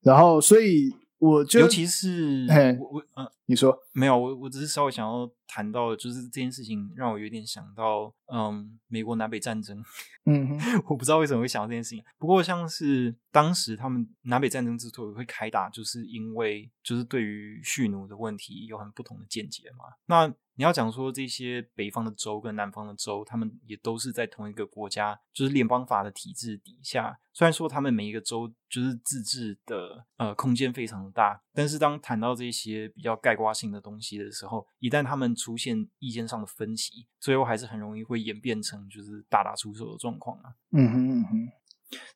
[0.00, 0.90] 然后所以
[1.26, 2.46] 我就尤其是
[2.80, 9.82] 我我嗯，你说没有，我我只是稍微想要谈到，就是这件事情让我有点想到，嗯，美国南北战争。
[10.24, 10.58] 嗯，
[10.88, 12.04] 我不知道为什么会想到这件事情。
[12.18, 19.84] 不过，像是当时他们南北战争之所以会开打，就是因为就是对于蓄奴的问题有很不同的见解嘛。
[20.06, 27.18] 那你要讲说这些北方的州跟南方的州，他们也都是在同一个国家，就是联邦法的体制底下。
[27.32, 40.54] 虽然说他们每一个州就是自治的呃空间非常大，但是当谈到这些比较概括性的东西的时候，一旦他们出现意见上的分歧，最后还是很容易会演变成就是大打出手的状况啊。
[40.70, 41.48] 嗯哼嗯哼。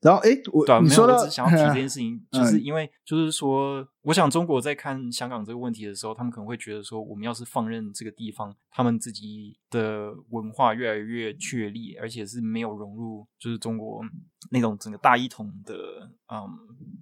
[0.01, 14.01] 然后，哎，我对、啊、你说没有，我只想要提这件事情，就 是因为，就是说，我想中国在看香港这个问题的时候，他们可能会觉得说，我们要是放任这个地方，他们自己的文化越来越确立，而且是没有融入，就是中国
[14.51, 15.75] 那种整个大一统的
[16.33, 16.49] 嗯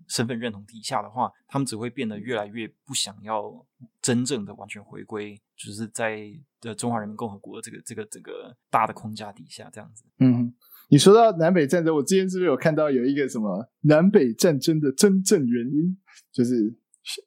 [0.06, 3.64] 身份认同底下的话，他们只会变得越来越不想要
[4.02, 6.20] 真正的完全回归，就是在
[6.60, 10.04] 的中华人民共和国这个这个这个大的框架底下这样子。
[10.18, 10.54] 嗯。
[10.88, 15.96] 你说到南北战争，我之前是不是有看到有一个什么南北战争的真正原因，
[16.32, 16.74] 就是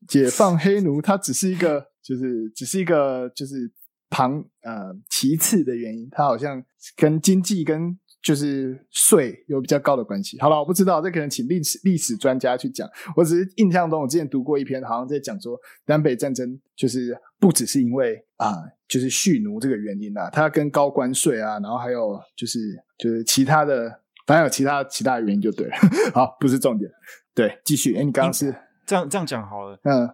[0.08, 3.72] 解放黑奴，它只是一个，就是只是一个，就是
[4.10, 6.64] 旁呃其次的原因，它好像
[6.96, 7.98] 跟经济跟。
[8.24, 10.40] 就是税有比较高的关系。
[10.40, 12.88] 好了，我不知道，这可能请历史历史专家去讲。
[13.16, 22.60] 我只是印象中，我之前读过一篇，好像在讲说南北战争就是不只是因为啊，就是蓄奴这个原因啊，它跟高关税啊，然后还有就是
[22.98, 23.90] 就是其他的，
[24.26, 25.76] 反正有其他其他的原因就对了。
[26.14, 26.90] 好，不是重点。
[27.34, 27.96] 对，继续。
[27.96, 28.54] 哎，你刚刚是
[28.86, 29.80] 这样这样讲好了。
[29.84, 30.10] 嗯，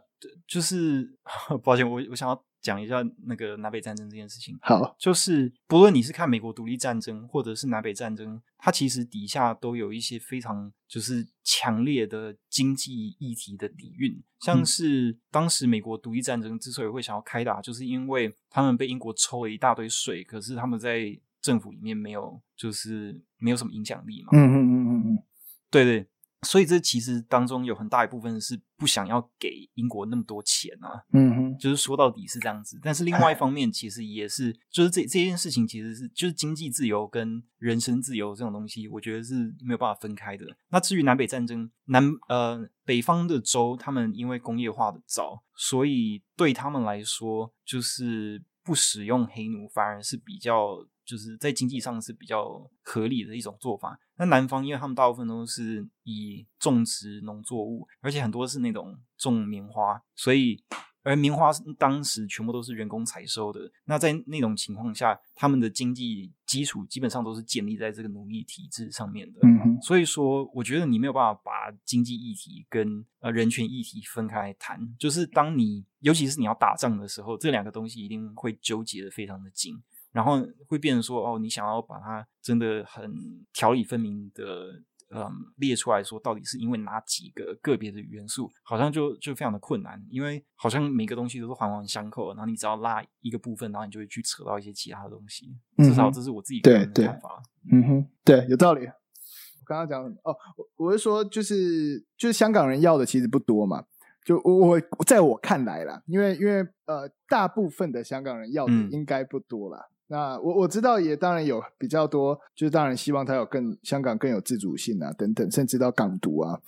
[0.47, 1.09] 就是
[1.63, 2.46] 抱歉，我我想要。
[2.67, 4.57] 讲一下那个南北战争这件事情。
[4.61, 14.21] 好，就是不论你是看美国独立战争，或者是南北战争，它其实底下都有一些非常就是强烈的经济议题的底蕴。
[14.41, 24.29] 像是当时美国独立战争之所以会想要开打，就是因为他们被英国抽了一大堆税，可是他们在政府里面没有，就是没有什么影响力嘛。
[24.33, 25.23] 嗯嗯嗯嗯嗯，
[25.71, 26.05] 对对。
[26.43, 32.79] 所以这其实当中有很大一部分是不想要给英国那么多钱啊，嗯哼，就是说到底是这样子。
[32.83, 40.45] 但是另外一 方面，其实也是，就是这这件事情其实是就是经济自由跟人身自由这种东西，我觉得是没有办法分开的。
[40.69, 50.85] 那至于南北战争，南呃北方的州，他们因为工业化的早，所以对他们来说，就是不使用黑奴反而是比较。
[51.07, 53.97] 就是在经济上是比较合理的一种做法。
[54.17, 60.61] 那南方，因为他们大部分都是以种植农作物，而且很多是那种种棉花，所以
[61.03, 63.71] 而棉花当时全部都是人工采收的。
[63.85, 69.39] 那在那种情况下，他们的经济基础基本上都是建立在这个奴隶体制上面的。
[69.43, 69.79] 嗯。
[69.81, 74.95] 所以说，我觉得你没有办法把经济议题跟呃人权议题分开来谈。
[74.97, 79.81] 就是当你，尤其是你要打仗的时候，这两个东西一定会纠结得非常的紧。
[80.17, 95.55] 然后会变成说，哦，你想要把它真的很条理分明的，嗯，列出来说，到底是因为哪几个个别的元素，好像就就非常的困难，因为好像每个东西都是环环相扣，然后你只要拉一个部分，然后你就会去扯到一些其他的东西。
[95.77, 97.39] 至少这是我自己个人的看法。
[97.71, 98.87] 嗯哼，对，有道理。
[98.87, 100.35] 我刚刚讲哦，
[100.77, 103.85] 我我是说，就是就是香港人要的其实不多嘛，
[104.25, 109.77] 就我我在我看来啦，因为因为呃，大部分的香港人要的应该不多啦。
[109.77, 116.59] 嗯那我我知道，也当然有比较多，就是当然希望他有更香港更有自主性啊，等等，甚至到港独啊，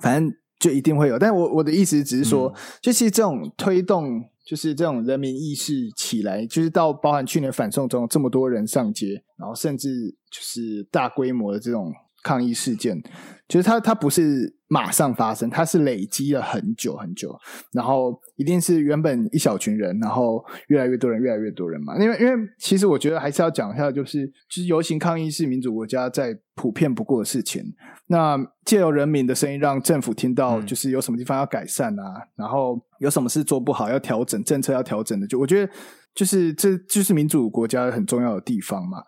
[0.00, 1.18] 反正就一定会有。
[1.18, 11.92] 但我我的意思只是说，嗯、就其实这种推动就是这种人民意识起来，就是到包含去年反送中这么多人上街，然后甚至就是大规模的这种
[12.26, 13.00] 抗议事件，
[13.46, 17.38] 就是它它不是马上发生，它是累积了很久很久，
[17.72, 21.96] 然后一定是原本一小群人，然后越来越多人，越来越多人嘛。
[22.02, 27.62] 因为因为其实我觉得还是要讲一下，就是就是游行抗议是民主国家在普遍不过的事情。
[28.08, 35.72] 那借由人民的声音，让政府听到，就是有什么地方要改善啊，嗯、然后有什么事做不好要调整，政策要调整的，就我觉得
[36.14, 39.04] 就是这就是民主国家很重要的地方嘛。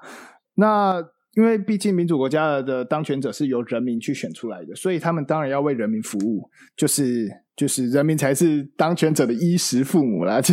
[0.55, 1.03] 那。
[1.39, 10.41] 因为毕竟民主国家的当权者是由人民去选出来的，所以他们当然要为人民服务，就是就是人民才是当权者的衣食父母啦。
[10.43, 10.53] 这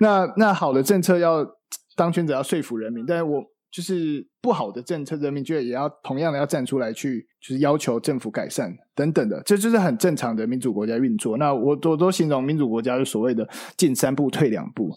[0.00, 1.46] 那那好的政策要
[1.94, 11.36] 当权者要说服人民，但是我就是不好的政策，人民觉得也要同样的要站出来去，就是要求政府改善等等的，这就是很正常的民主国家运作。
[11.36, 14.90] 那我我都形容民主国家是所谓的进三步退两步。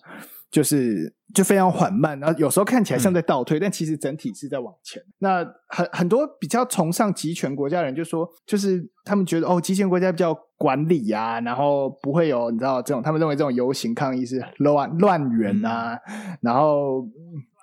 [0.50, 5.02] 就是就非常缓慢，然后有时候看起来像在倒退，嗯、但其实整体是在往前。
[5.20, 17.06] 那很很多比较崇尚集权国家的人就说，就是他们觉得哦，集权国家比较管理啊，然后不会有你知道这种，他们认为这种游行抗议是乱乱源啊， 嗯、 然后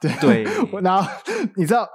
[0.00, 0.44] 对对，
[0.82, 1.10] 然后
[1.56, 1.88] 你知道，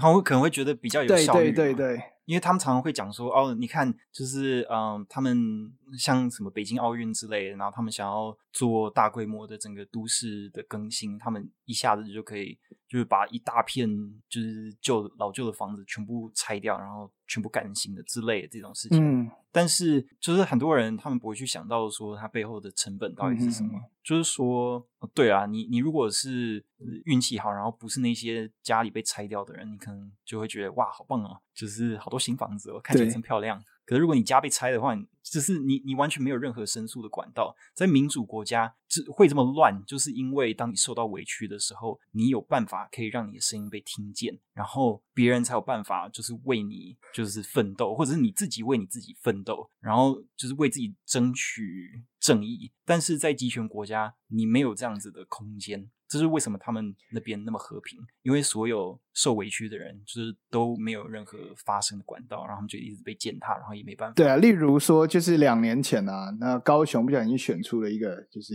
[0.00, 2.02] 他们可能会觉得比较有效率，对对对对。
[2.26, 13.88] 因为他们常常会讲说，哦，你看，就是嗯，他们像什么北京奥运之类的，然后他们想要做大规模的整个都市的更新，他们一下子就可以，就是把一大片
[14.28, 19.22] 就是旧老旧的房子全部拆掉，然后全部改新的之类的这种事情。
[19.22, 23.70] 嗯，但是就是很多人他们不会去想到说，它背后的成本到底是什么。
[23.74, 26.62] 嗯就是说，对啊，你你如果是
[27.06, 33.64] 运气好，然后不是那些家里被拆掉的人，你可能就会觉得哇，好棒啊，就是好多新房子哦，看起来真漂亮。
[33.84, 37.56] 可是如果你家被拆的话，就是你你完全没有任何申诉的管道。
[37.74, 52.72] 在民主国家，这会这么乱，就是因为当你受到委屈的时候，你有办法可以让你的声音被听见，然后别人才有办法就是为你就是奋斗，或者是你自己为你自己奋斗，然后就是为自己争取正义。
[52.84, 55.90] 但是在集权国家，你没有这样子的空间。
[56.08, 57.98] 这是为什么他们那边那么和平？
[58.22, 64.14] 因为所有受委屈的人，就是都没有任何发声的管道，然后他们就一直被践踏，然后也没办法。
[64.14, 68.54] 对啊，例如说，就是两年前啊，那高雄不小心选出了一个，就是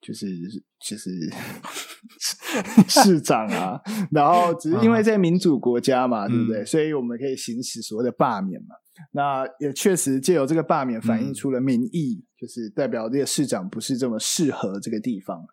[0.00, 0.26] 就是
[0.80, 1.10] 就 是
[2.88, 6.64] 市长啊，然后只是因为在民主国家嘛，嗯、对不对？
[6.64, 8.74] 所以我们可以行使所谓的罢免嘛。
[9.12, 15.46] 那也确实借由这个罢免，反映出了民意，嗯、就是代表这个市长不是这么适合这个地方。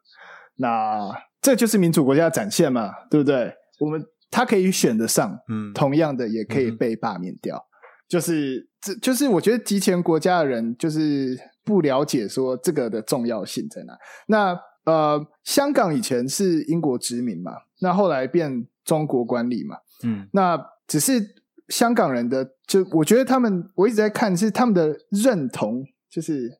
[0.58, 3.54] 那这就是民主国家的展现嘛，对不对？
[3.80, 7.56] 我们他可以选得上，嗯，同样的也可以被罢免掉。
[7.58, 7.70] 嗯、
[8.08, 13.98] 就是这就是我觉得集权国家的人就是不了解说这个的重要性在哪。
[14.28, 21.36] 那呃，香港以前是英国殖民嘛，那后来变中国管理嘛，嗯，那只是
[21.70, 26.52] 香港人的，就我觉得他们我一直在看是他们的认同，就是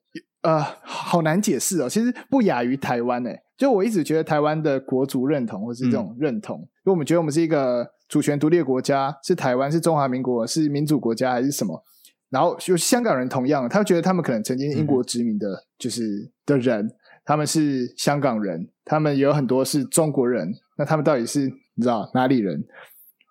[0.42, 1.88] 呃，好难解释哦。
[1.88, 3.42] 其实不亚于台湾诶、欸。
[3.56, 11.82] 就我一直觉得台湾的国族认同，或是这种认同，嗯、因为我们觉得我们是一个主权独立的国家，是台湾，是中华民国，是民主国家，还是什么？
[12.28, 16.90] 然后就香港人同样，他觉得他们可能曾经英国殖民的，就是、嗯、的人，
[17.24, 22.64] 他们是香港人，他们有很多是中国人，那他们到底是你知道哪里人？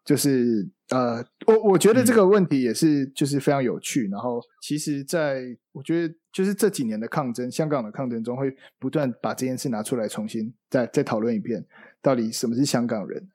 [0.06, 0.70] 就是。
[0.90, 4.08] 呃，我我觉得这个问题也是就是非常有趣。
[4.08, 11.66] 嗯、然后，其实，在我觉得就是这几年的抗争，香港的抗争中，会不断把这件事拿出来重新再再讨论一遍，
[12.04, 13.28] 到底什么是香港人？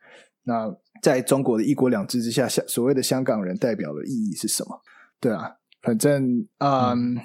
[0.44, 4.80] 那在中国的一国两制之下，香所谓的香港人代表的意义是什么？
[5.18, 5.50] 对啊，
[5.82, 7.18] 反正嗯，嗯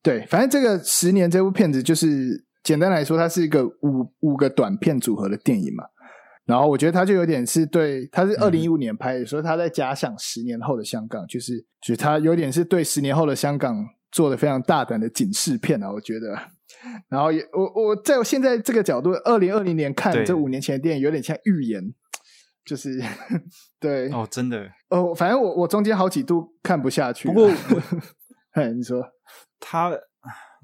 [0.00, 5.84] 对，反正这个十年这部片子就是简单来说，它是一个五五个短片组合的电影嘛。
[6.44, 16.36] 然后我觉得他就有点是对，他是二零一五年拍的，所以他在假想十年后的香港，就是，就是他有点是对十年后的香港做的非常大胆的警示片啊，我觉得。
[17.08, 21.80] 然后也我我在我现在这个角度，二零二零年看这五年前的电影，有点像预言，
[22.64, 23.00] 就是
[23.78, 27.28] 对哦，真的哦，反正我我中间好几度看不下去。
[27.28, 27.50] 不过，
[28.52, 29.00] 嘿，你说
[29.60, 29.92] 他。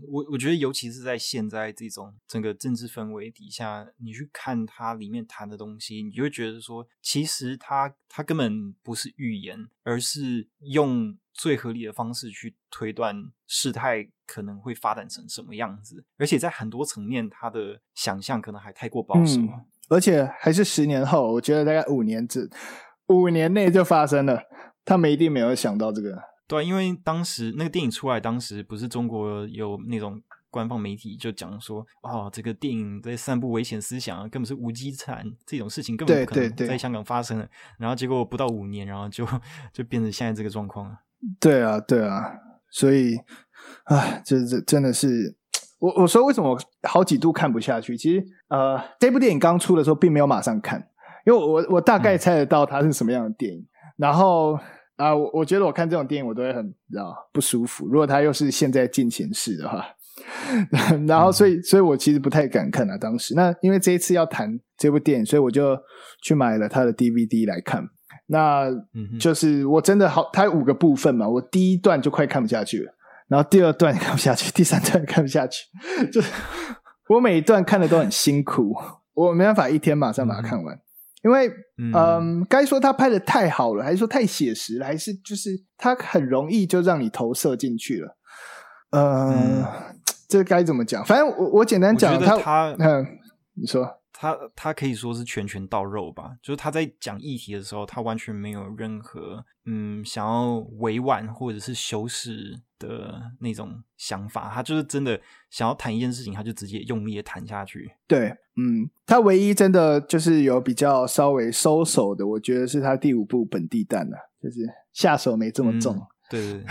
[0.06, 16.04] 我我觉得，尤其是在现在这种整个政治氛围底下，你去看它里面谈的东西，你就会觉得说，其实它它根本不是预言，而是用最合理的方式去推断事态可能会发展成什么样子。
[16.16, 22.48] 而且在很多层面，他的想象可能还太过保守，嗯，而且还是十年后，我觉得大概五年之
[23.08, 24.42] 五年内就发生了，
[24.84, 26.27] 他们一定没有想到这个。
[26.48, 30.18] 对，因为当时那个电影出来，当时不是中国有那种
[30.50, 37.46] 官方媒体就讲说，哦，这个电影在散布危险思想，根本是无稽谈，这种事情根本不可能在香港发生了。
[37.78, 39.26] 然后结果不到五年，然后就
[39.74, 40.98] 就变成现在这个状况了。
[41.38, 42.32] 对啊，对啊，
[42.70, 43.18] 所以，
[43.84, 45.36] 啊，这这真的是
[45.78, 47.94] 我我说为什么我好几度看不下去？
[47.94, 50.88] 其实，呃，这部电影刚出的时候并没有马上看，
[51.26, 53.68] 因为我我大概猜得到它是什么样的电影，嗯、
[53.98, 54.58] 然后。
[54.98, 57.86] 啊，我我觉得我看这种电影我都会很，你知道不舒服。
[57.86, 59.86] 如果它又是现在进行式的话，
[61.06, 62.98] 然后所以，所以我其实不太敢看啊。
[62.98, 65.78] 当时那因为这一次要谈这部电影，所以我就
[66.22, 67.88] 去买了他的 DVD 来看。
[68.26, 68.68] 那
[69.20, 72.92] 就是我真的好，它有五个部分嘛，我第一段就快看不下去了，
[73.28, 75.64] 然后第二段也看不下去，第三段也看不下去，
[76.12, 76.30] 就是
[77.08, 78.74] 我每一段看的都很辛苦，
[79.14, 80.74] 我没办法一天马上把它看完。
[80.74, 80.80] 嗯
[81.22, 88.16] 因为，嗯、呃，该说他拍的太好了，还是说太写实了，还是就是他很容易就让你投射进去了？
[88.90, 89.64] 呃，嗯、
[90.28, 91.04] 这该怎么讲？
[91.04, 93.06] 反正我我简单讲，他，他嗯，
[93.54, 93.97] 你说。
[94.20, 107.92] 他他可以说是拳拳到肉吧，就是他在讲议题的时候，他完全没有任何嗯想要委婉或者是修饰的那种想法，他就是真的想要谈一件事情，他就直接用力的谈下去。
[108.08, 115.94] 对，嗯，他唯一真的就是有比较稍微收手的，我觉得是他第五部《本地弹》啊，就是下手没这么重。
[115.94, 116.64] 嗯、对对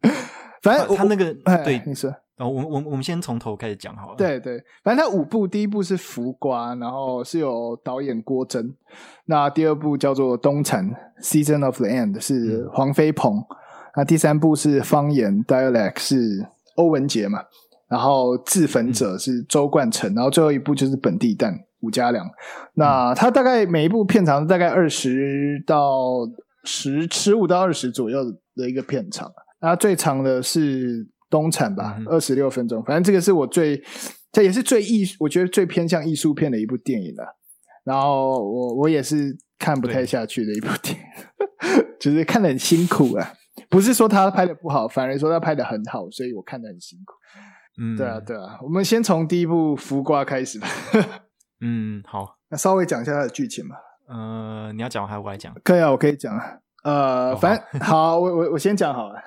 [0.00, 0.10] 对，
[0.64, 2.12] 反正他，他那个对你说。
[2.36, 4.16] 然后我我我们先从头开始讲好了。
[4.16, 8.74] 对对，反正他五部，第一部是《浮瓜》，然后是有导演郭真。
[9.26, 10.90] 那第二部叫做《东城》
[11.22, 13.36] （Season of the End），是黄飞鹏。
[13.36, 13.44] 嗯、
[13.98, 16.44] 那第三部是《方言》（Dialect），是
[16.74, 17.38] 欧文杰嘛。
[17.86, 20.12] 然后《自焚者》是周冠成。
[20.12, 21.52] 嗯、然后最后一部就是《本地蛋》
[21.82, 22.28] 吴家良。
[22.74, 26.28] 那他大概每一部片长大概二十到
[26.64, 28.24] 十十五到二十左右
[28.56, 29.30] 的一个片长。
[29.64, 31.08] 那最长的是。
[31.30, 33.82] 东产吧，二十六分钟，反正这个是我最，
[34.30, 37.24] 这也是最艺，我觉得最偏向艺术片的一部电影了。
[37.82, 41.04] 然后我我也是看不太下去的一部电影，
[41.68, 43.32] 对就是看得很辛苦啊。
[43.68, 47.14] 不是说他拍的不好，反而说他拍的很好，所以我看得很辛苦。
[47.82, 48.60] 嗯，对啊，对啊。
[48.62, 50.68] 我们先从第一部《浮瓜》开始吧。
[51.62, 52.38] 嗯，好。
[52.48, 53.74] 那稍微讲一下它的剧情吧。
[54.06, 55.52] 呃，你要讲还是我来讲？
[55.64, 56.58] 可以啊，我可以讲啊。
[56.84, 59.20] 呃，哦、反正好，好，我我我先讲好了。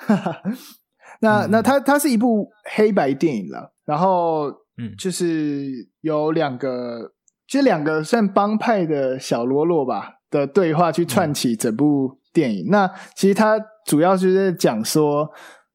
[1.19, 7.11] 那那它它是一部黑白电影了，然后嗯，就是有两个，嗯、
[7.47, 12.67] 其实两个算帮派的小喽啰吧的对话去串起整部电影。
[12.67, 15.27] 嗯、那其实它主要就是在讲说，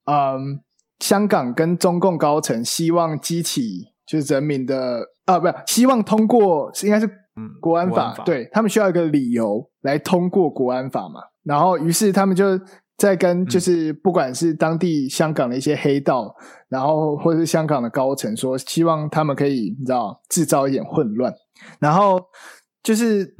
[0.05, 0.61] 嗯，
[1.01, 8.24] 香港跟中共高层希望激起就是人民的啊，不是希望通过应该是嗯国安法，嗯、法。
[8.24, 12.59] 对他们需要一个理由来通过国安法嘛，然后于是他们就。
[12.99, 21.32] 在跟就是不管是当地香港的一些黑道，嗯、然后或者是香港的高层说，希望他们可以你知道制造一点混乱，
[21.80, 22.20] 然后
[22.80, 23.34] 就是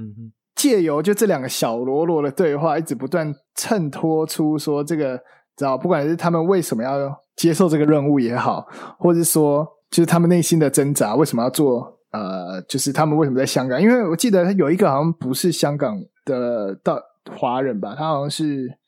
[0.57, 5.17] 借由就这两个小喽啰的对话，一直不断衬托出说这个
[5.57, 8.67] 知道不管是他们为什么要接受这个任务也好，
[8.99, 13.81] 或者是说就是他们内心的挣扎，为什么要做呃，就是他们为什么在香港？
[13.81, 16.99] 因为我记得有一个好像不是香港的到
[17.31, 18.79] 华人吧，他好像是。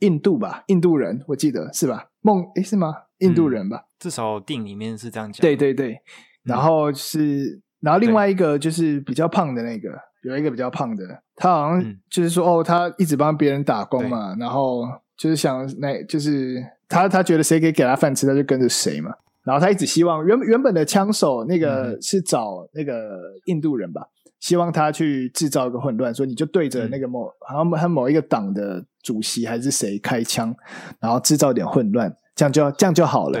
[0.00, 2.08] 印度吧，印度人，我记得是吧？
[2.20, 2.94] 梦诶，是吗？
[3.20, 5.40] 印度人吧，嗯、至少电影里面是这样讲。
[5.40, 5.98] 对对对，
[6.42, 9.88] 然后是，嗯、然后另外一个就是比较胖的那个，
[10.22, 14.84] 有一个比较胖的，他好像就是说，嗯、哦，他一直帮别人打工嘛，然后
[15.16, 19.10] 就是想那，就是他他觉得谁可以给他饭吃，他就跟着谁嘛。
[19.44, 24.06] 然后他一直希望原原本的枪手那个是找那个印度人吧。
[24.36, 30.54] 嗯希望他去制造一个混乱，说你就对着那个某，好像他某一个党的主席还是谁开枪，
[31.00, 33.40] 然后制造点混乱，这样就这样就好了。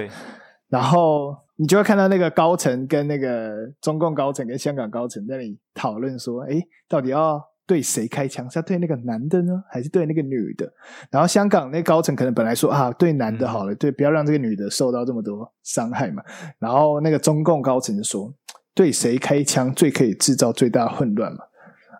[0.68, 8.50] 然后你就会看到那个高层跟那个中共高层跟香港高层在那里讨论说，哎，到底要对谁开枪？
[8.50, 10.72] 是要对那个男的呢，还是对那个女的？
[11.10, 16.22] 然后香港那高层可能本来说啊，对男的好了，嗯、对，不要让这个女的受到这么多伤害嘛。
[16.58, 18.32] 然后那个中共高层就说。
[18.76, 21.38] 对谁开枪最可以制造最大混乱嘛？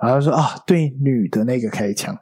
[0.01, 2.14] 然后说啊，对女的那个开枪，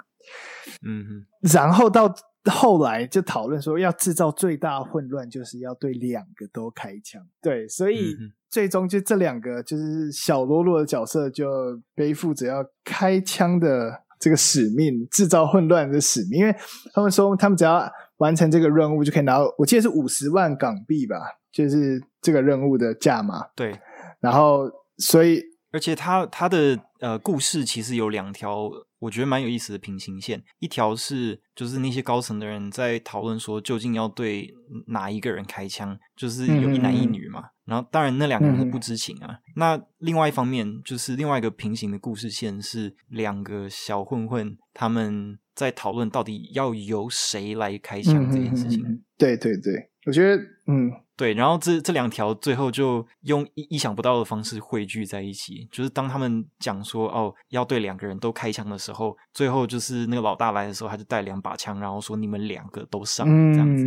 [0.86, 7.20] 嗯，然后到后来就讨论说，要制造最大混乱，就是要对两个都开枪。
[7.42, 8.16] 对，所以
[8.48, 11.48] 最终就这两个就是小喽啰的角色就
[11.96, 16.38] 背负着要开枪的这个使命，制造混乱的使命。
[16.38, 16.54] 因为
[16.92, 21.16] 他们说，他们只要完成这个任务，就可以拿到，我记得是五十万港币吧，
[21.50, 23.44] 就是这个任务的价码。
[23.56, 23.76] 对。
[24.24, 30.42] 然后，所以，而且他他的呃，故事其实有两条，我觉得蛮有意思的平行线。
[30.60, 34.54] 一条是就是那些高层的人在讨论说，究竟要对
[34.86, 37.40] 哪一个人开枪，就是有一男一女嘛。
[37.40, 39.28] 嗯、然后当然那两个人是不知情啊。
[39.30, 49.04] 嗯、那另外一方面就是另外一个平行的故事线是两个小混混他们在讨论到底要由谁来开枪这件事情。
[49.18, 50.90] 对对对，我觉得嗯。
[51.16, 63.86] 对，然后这这两条最后就用意意想不到的方式汇聚在一起，就是当他们讲说哦要对两个人都开枪的时候，最后就是那个老大来的时候，他就带两把枪，然后说你们两个都上，这样子。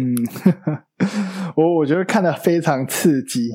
[1.55, 3.49] 我我觉得看的非常刺激。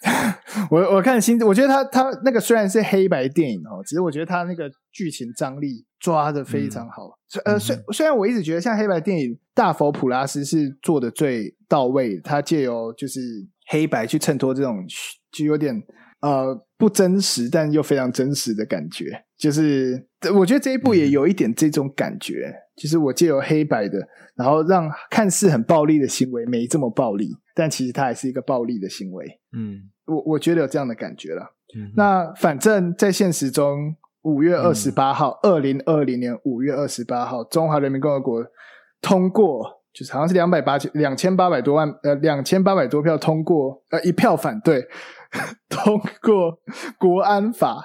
[0.70, 7.18] 我我看新，我觉得他他那个虽然是黑白电影哦，只是我觉得他那个剧情张力抓的非常好。
[7.44, 13.20] 嗯、呃，虽虽然我一直觉得像黑白电影，大佛普拉斯是做的最到位，他借由就是
[13.66, 14.84] 黑白去衬托这种
[15.32, 15.74] 就有点
[16.20, 19.24] 呃不真实，但又非常真实的感觉。
[19.36, 23.98] 就是我觉得这一部也有一点这种感觉，嗯、就是我借由黑白的，
[24.36, 27.36] 然后让看似很暴力的行为没这么暴力。
[27.54, 31.42] 但其实它还是一个暴力的行为，嗯，我我觉得有这样的感觉了。
[31.76, 38.42] 嗯、那反正，在现实中，五月二十八号，二零二零年五月二十八号，中华人民共和国
[39.02, 44.86] 通过，就是好像是两百八千两千八百多万，呃，两千八百多票通过，呃，一票反对
[45.68, 46.58] 通过
[46.96, 47.82] 国安法，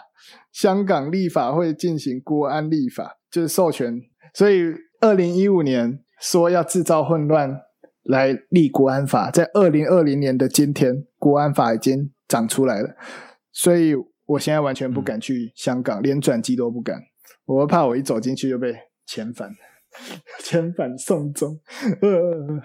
[0.51, 3.99] 香港立法会进行国安立法，就是授权，
[4.33, 7.61] 所以二零一五年说要制造混乱。
[8.05, 12.97] 来立国安法，在二零二零年的今天，国安法已经长出来了，
[13.53, 16.99] 所以我现在完全不敢去香港，嗯、连转机都不敢，
[17.45, 18.75] 我怕我一走进去就被
[19.07, 19.51] 遣返，
[20.41, 21.57] 遣返送终。
[22.03, 22.61] 呃，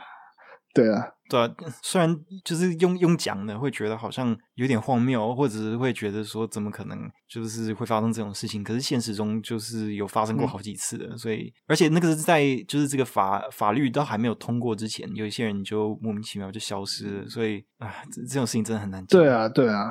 [0.75, 1.13] 对啊。
[1.29, 6.99] 对啊， 虽然就是用用讲的会觉得好像有点荒谬，或者是会觉得说怎么可能
[7.29, 19.21] 就是会发生这种事情，可是现实中就是有发生过好几次的，嗯、所以而且那个是在就是这个法法律都还没有通过之前，有一些人就莫名其妙就消失了，所以啊，这这种事情真的很难讲。
[19.21, 19.91] 对啊，对啊，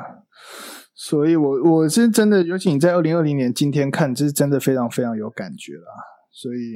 [0.95, 5.85] 所以我我是真的，尤其你在二零二零年今天看，这是真的非常非常有感觉了，
[6.31, 6.75] 所以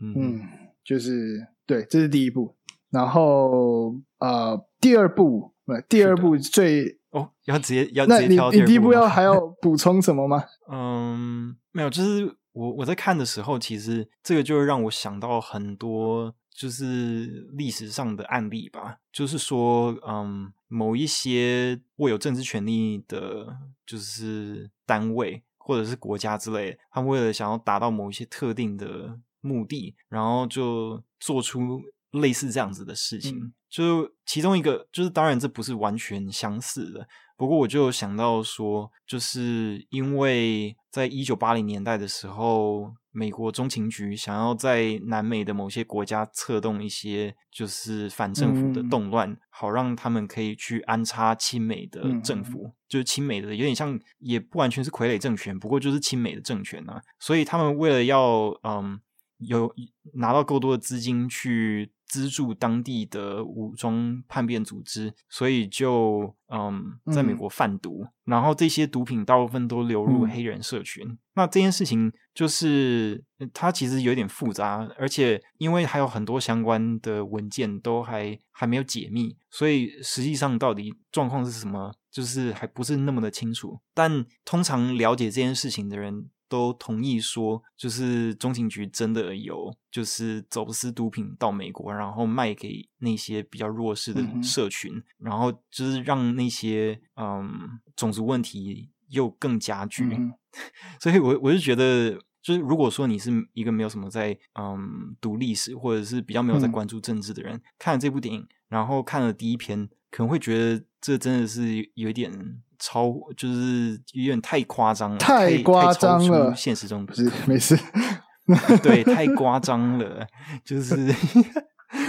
[0.00, 0.40] 嗯，嗯，
[0.84, 2.56] 就是对，这是第一部。
[2.94, 5.52] 然后呃，第二部，
[5.88, 10.44] 第二步最哦，要直接要直接你你第一步要还要补充什么吗？
[10.70, 18.98] 嗯，没有，就是我我在看的时候，其实这个就会让我想到很多，就是历史上的案例吧。
[19.12, 31.82] 就是说，嗯，某一些握有政治权力的，就是单位或者是国家之类，他们为了想要达到某一些特定的目的，然后就做出。
[32.20, 37.06] 类似这样子的事情，嗯、就其中一个，就是当然这不是完全相似的，
[37.36, 59.00] 不过我就想到说，就是因为在一九八零年代的时候，美国中情局想要在南美的某些国家策动一些就是反政府的动乱，嗯、好让他们可以去安插亲美的政府，嗯、就是亲美的有点像，也不完全是傀儡政权，不过就是亲美的政权啊，所以他们为了要嗯
[59.38, 59.74] 有
[60.14, 61.90] 拿到够多的资金去。
[62.14, 71.04] 资助当地的武装叛变组织，所以就嗯，在美国贩毒，嗯、然后这些毒品大部分都流入黑人社群。
[71.08, 83.80] 嗯、那这件事情就是它其实有点复杂，而且因为还有很多相关的文件都还还没有解密，所以实际上到底状况是什么，就是还不是那么的清楚。
[83.92, 86.30] 但通常了解这件事情的人。
[86.48, 100.04] 都同意说，就是中情局真的有，就是走私毒品到美国，然后卖给那些比较弱势的社群，嗯、然后就是让那些嗯种族问题又更加剧。
[100.04, 100.32] 嗯、
[101.00, 112.62] 所以我我就觉得，就是如果说你是一个没有什么在嗯读历史，或者是比较没有在关注政治的人，嗯、看了这部电影，然后看了第一篇，可能会觉得这真的是有一点。
[112.78, 116.54] 超就是有点太夸张了，太夸张了。
[116.54, 117.78] 现实中不是没事，
[118.82, 120.26] 对，太夸张了，
[120.64, 120.96] 就是。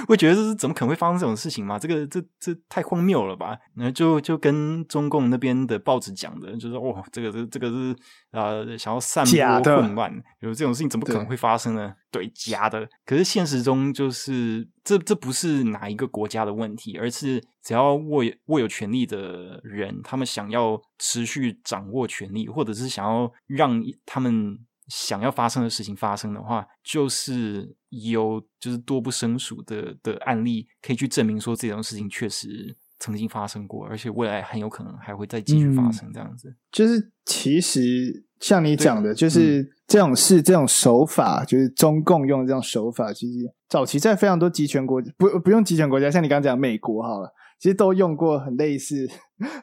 [0.08, 1.80] 会觉得这是怎么可能会发生这种事情吗？
[1.80, 3.58] 这个这这太荒谬了吧？
[3.76, 7.96] 然后就就跟中共那边的报纸讲的，就是说哦，这个这这个是
[8.32, 11.94] 呃想要散播混乱，有的这种事情怎么可能会发生呢？
[12.12, 12.88] 对，对，假的。
[13.06, 24.60] 可是现实中就是这这不是哪一个国家的问题，而是只要握有握有权力的人，他们想要持续掌握权力，或者是想要让他们。
[24.88, 36.50] 想要发生的事情发生的话，就是有就是多不胜数的的案例可以去证明说这种事情确实曾经发生过，而且未来很有可能还会再继续发生这样子。
[36.50, 47.30] 嗯、就是其实像你讲的，就是这种事、嗯、这种手法，就是中共用的这种手法，其实早期在非常多集权国，不不用集权国家，像你刚刚讲美国好了，
[47.60, 49.10] 其实都用过很类似、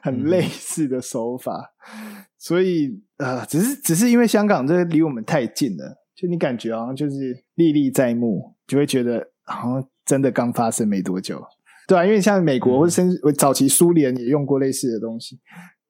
[0.01, 1.73] 很类似的手法。
[1.95, 11.43] 嗯、所以啊、呃，只是只是因为香港这离我们太近了，就你感觉好像就是历历在目，就会觉得好像真的刚发生没多久。
[11.87, 15.39] 对啊，因为像美国或者甚至早期苏联也用过类似的东西，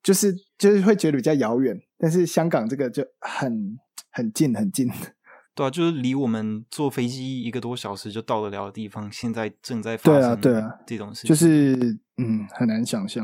[0.01, 3.77] 就是就是会觉得比较遥远，但是香港这个就很
[4.11, 4.89] 很近很近。
[5.53, 10.21] 对啊，就是离我们坐飞机一个多小时就到得了的地方，现在正在发生。
[10.21, 11.75] 对啊，对啊，这种事情就是
[12.17, 13.23] 嗯很难想象，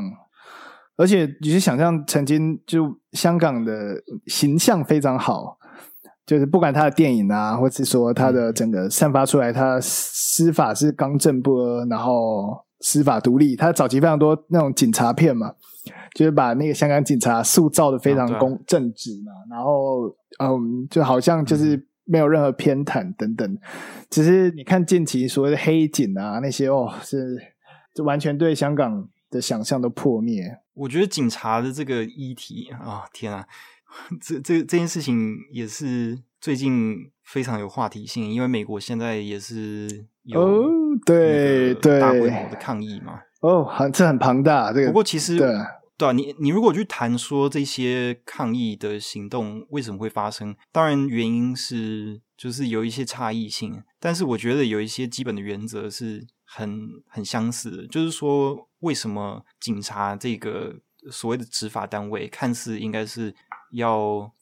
[0.96, 5.58] 而且你是想象曾经就香港的形象非常好。
[6.30, 13.56] 就是不管他的电影啊，或是说他的整个散发出来，他司法是刚正不阿，然后司法独立。
[13.56, 15.52] 他早期非常多那种警察片嘛，
[16.14, 20.06] 就是把那个香港警察塑造的非常公正直嘛，然后
[20.38, 23.58] 嗯，就好像就是没有任何偏袒等等。
[24.08, 27.36] 只是你看近期所谓的黑警啊那些哦，是
[27.92, 30.44] 就完全对香港的想象都破灭。
[30.74, 33.44] 我觉得警察的这个议题啊、哦，天啊！
[34.20, 40.60] 这这这件事情也是最近非常有话题性，因为美国现在也是有
[41.04, 43.20] 对对大规模的抗议嘛。
[43.40, 44.72] 哦，很这很庞大。
[44.72, 45.48] 这个不过其实对
[45.96, 60.76] 对啊，你你如果去谈说这些抗议的行动为什么会发生，当然原因是就是有一些差异性，但是我觉得有一些基本的原则是很很相似的，就是说为什么警察这个
[61.10, 63.34] 所谓的执法单位看似应该是。
[63.70, 64.32] 要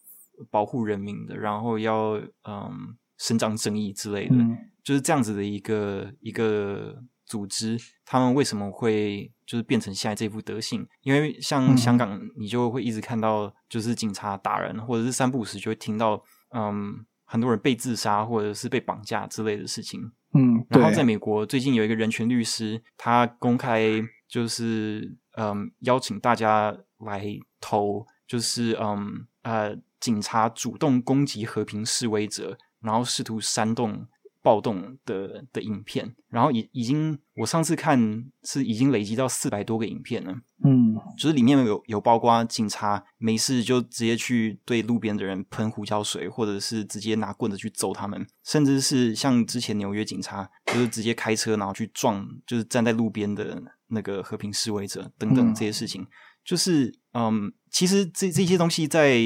[0.51, 2.12] 保护人民的，然后要
[2.45, 7.76] 嗯伸张正义之类的，嗯、就是这样子的一个一个组织。
[8.05, 10.87] 他们为什么会就是变成现在这副德行？
[11.03, 16.22] 因为像香港，你就会一直看到就是警察打人，或者是三不五时就会听到
[16.55, 20.12] 嗯很多人被自杀或者是被绑架之类的事情。
[20.35, 27.26] 嗯，然后在美国最近有一个人权律师，他公开就是嗯邀请大家来
[27.61, 28.07] 投。
[28.29, 34.07] 就是嗯呃，警察主动攻击和平示威者，然后试图煽动
[34.43, 37.99] 暴动的的影片，然后已已经我上次看
[38.43, 40.33] 是已经累积到四百多个影片了。
[40.62, 56.03] 嗯，就是里面有有包括警察没事就直接去对路边的人喷胡椒水，或者是直接拿棍子去揍他们，甚至是像之前纽约警察就是直接开车然后去撞就是站在路边的那个和平示威者等等这些事情。
[56.03, 56.07] 嗯
[56.45, 59.19] 就是，嗯，其实这这些东西在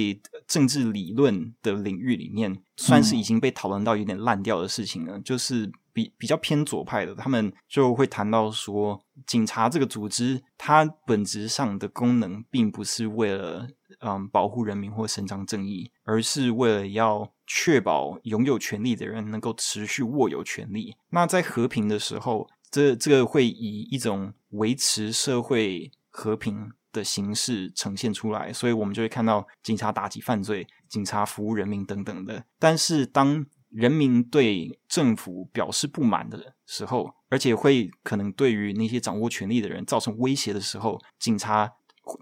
[0.47, 5.19] 政治理论的领域里面，算是已经被讨论到有点烂掉的事情了。
[5.19, 13.69] 嗯、就是比比较偏左派的，他们就会谈到说，警察这个组织，它本质上的功能，并不是为了
[14.01, 20.97] 嗯保护人民或伸张正义，而是为了要确保拥有权利的人能够持续握有权利。
[21.11, 32.45] 那在和平的时候，这这个会以一种维持社会和平的形式呈现出来，所以我们就会看到警察打击犯罪、警察服务人民等等的。
[32.59, 41.73] 但是，当人民对政府表示不满的时候，而且会可能对于那些掌握权力的人造成威胁的时候，警察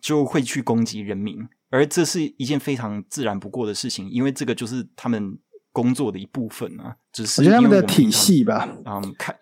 [0.01, 1.37] 就会去攻击人民，
[1.71, 5.39] 而这是一件非常自然不过的事情，因为这个就是他们
[5.73, 6.97] 工作的一部分啊。
[7.13, 9.37] 只是他们的体系吧，嗯，看。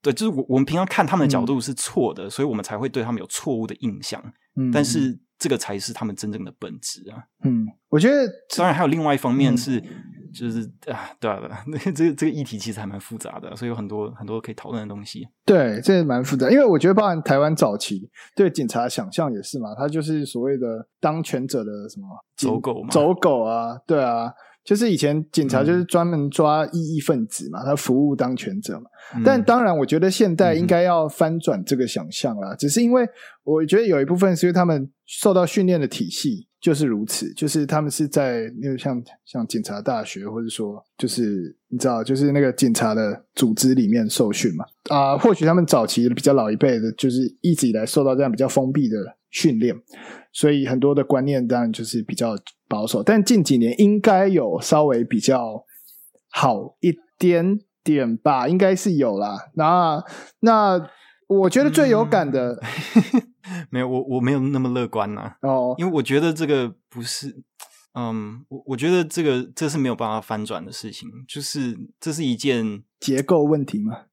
[0.00, 4.20] 对，就是我我们平常看他们的角度是错的，嗯、所以我们才会对他们有错误的印象。
[4.56, 7.24] 嗯，但是这个才是他们真正的本质啊。
[7.44, 8.26] 嗯，我觉得
[8.56, 15.26] 当然还有另外一方面是，嗯、就是啊，对啊，那 这个这个议题其实还蛮复杂的，所以有很多很多可以讨论的东西。
[15.44, 24.32] 对，这也蛮复杂，因为我觉得包含台湾早期对警察想象也是嘛，他就是所谓的当权者的什么走狗嘛，走狗啊，对啊。
[24.64, 28.84] 就是以前警察就是专门抓异议分子嘛，嗯、他服务当权者嘛。
[29.16, 32.54] 嗯、但当然，我觉得现代应该要翻转这个想象啦。
[32.54, 33.06] 嗯、只是因为
[33.42, 44.64] 我觉得有一部分是因为他们受到训练的体系就是如此，就是他们是在那个像像警察大学，或者说就是你知道，就是那个警察的组织里面受训嘛。
[44.88, 48.96] 啊、呃，或许他们早期比较老一辈的，就是一直以来受到这样比较封闭的
[49.32, 49.74] 训练，
[50.32, 52.36] 所以很多的观念当然就是比较。
[52.68, 55.62] 保守，但近几年应该有稍微比较
[56.30, 59.50] 好一点点吧，应该是有啦。
[59.56, 60.02] 那
[60.40, 60.82] 那
[61.28, 62.58] 我觉得最有感的，
[63.12, 65.36] 嗯、 没有我我没有那么乐观呐、啊。
[65.42, 67.42] 哦，因为我觉得这个不是，
[67.92, 74.04] 嗯，我我觉得这个这是没有办法翻转的事情，就是这是一件结构问题嘛，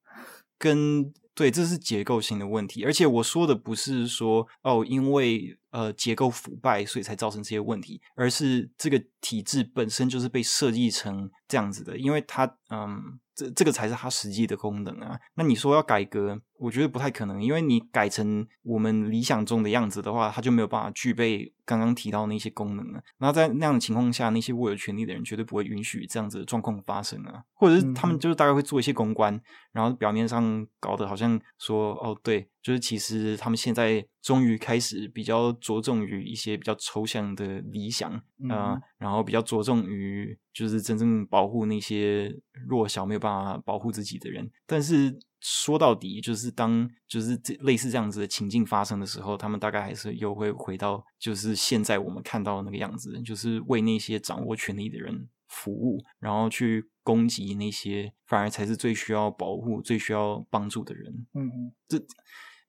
[0.58, 1.14] 跟。
[1.40, 13.20] 对，这是结构性的问题，而且我说的不是说哦，因为呃结构腐败，所以才造成这些问题，而是这个体制本身就是被设计成这样子的，因为它嗯。
[13.40, 15.18] 这这个才是它实际的功能啊！
[15.36, 23.02] 那你说要改革，我觉得不太可能，因为你改成我们理想中的样子的话，它就没有办法具备刚刚提到那些功能了。
[23.18, 29.42] 那在那样的情况下，那些握有权利的人绝对不会允许这样子的状况发生啊，或者是他们就是大概会做一些公关，
[29.72, 32.50] 然后表面上搞得好像说哦，对。
[32.62, 42.30] 就是其实他们现在终于开始比较着重于一些比较抽象的理想啊、嗯呃，然后比较着重于就是真正保护那些
[42.68, 44.52] 弱小没有办法保护自己的人。
[44.68, 61.26] 但是说到底，就是当就是这类似这样子的情境发生的时候，他们大概还是又会回到就是现在我们看到的那个样子，就是为那些掌握权力的人服务，然后去攻击那些反而才是最需要保护、最需要帮助的人。
[61.34, 62.00] 嗯嗯，这。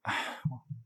[0.03, 0.17] 唉，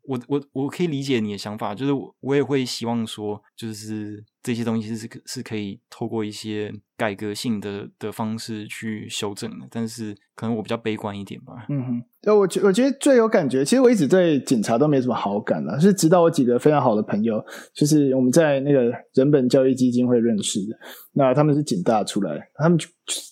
[0.03, 11.67] 我我我可以理解你的想法，就是我我也会希望说，就是这些东西是可是可以透过一些改革性的的方式去修正的，但是可能我比较悲观一点吧。
[11.71, 17.43] 嗯哼，我觉我觉得最有感觉，其实我一直对警察都没什么好感了，是直到我几个非常好的朋友，
[17.75, 20.77] 就是我们在那个人本教育基金会认识的，
[21.15, 22.79] 那他们是警大出来，他们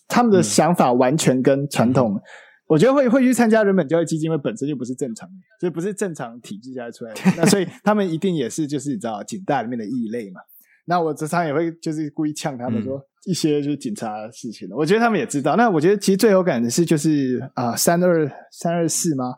[0.09, 2.15] 他们的想法完全跟传统。
[2.15, 2.23] 嗯
[2.69, 7.21] 我觉得会会去参加人本教育基金会本身就不是正常的，就不是正常体制下出来的。
[7.37, 10.41] 那所以他们一定也是就是你知道警大里面的异类嘛。
[10.85, 14.77] 那我时常也会就是故意呛他们说一些就是警察的事情的。
[14.77, 15.57] 我觉得他们也知道。
[15.57, 19.35] 那我觉得其实最有感的是就是啊三二三二四吗？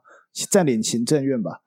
[0.50, 1.60] 占领行政院吧。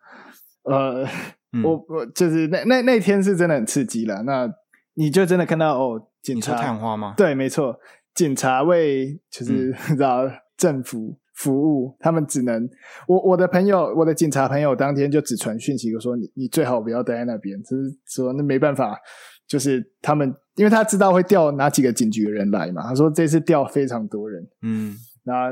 [0.63, 1.05] 呃，
[1.53, 4.23] 嗯、我我就是那那那天是真的很刺激了。
[4.23, 4.51] 那
[4.95, 7.13] 你就真的看到哦，警察探花吗？
[7.15, 7.79] 对，没错，
[8.13, 10.23] 警察为就是、嗯、 知道
[10.57, 11.19] 政府。
[11.37, 12.67] 服务他们只能
[13.07, 18.99] 我我的朋友我的警察朋友当天就只传讯息我说，你你最好不要待在那边，就是说那没办法，
[19.47, 25.51] 就是他们因为他知道会调哪几个警局的人来嘛，他说这次调非常多人，嗯，那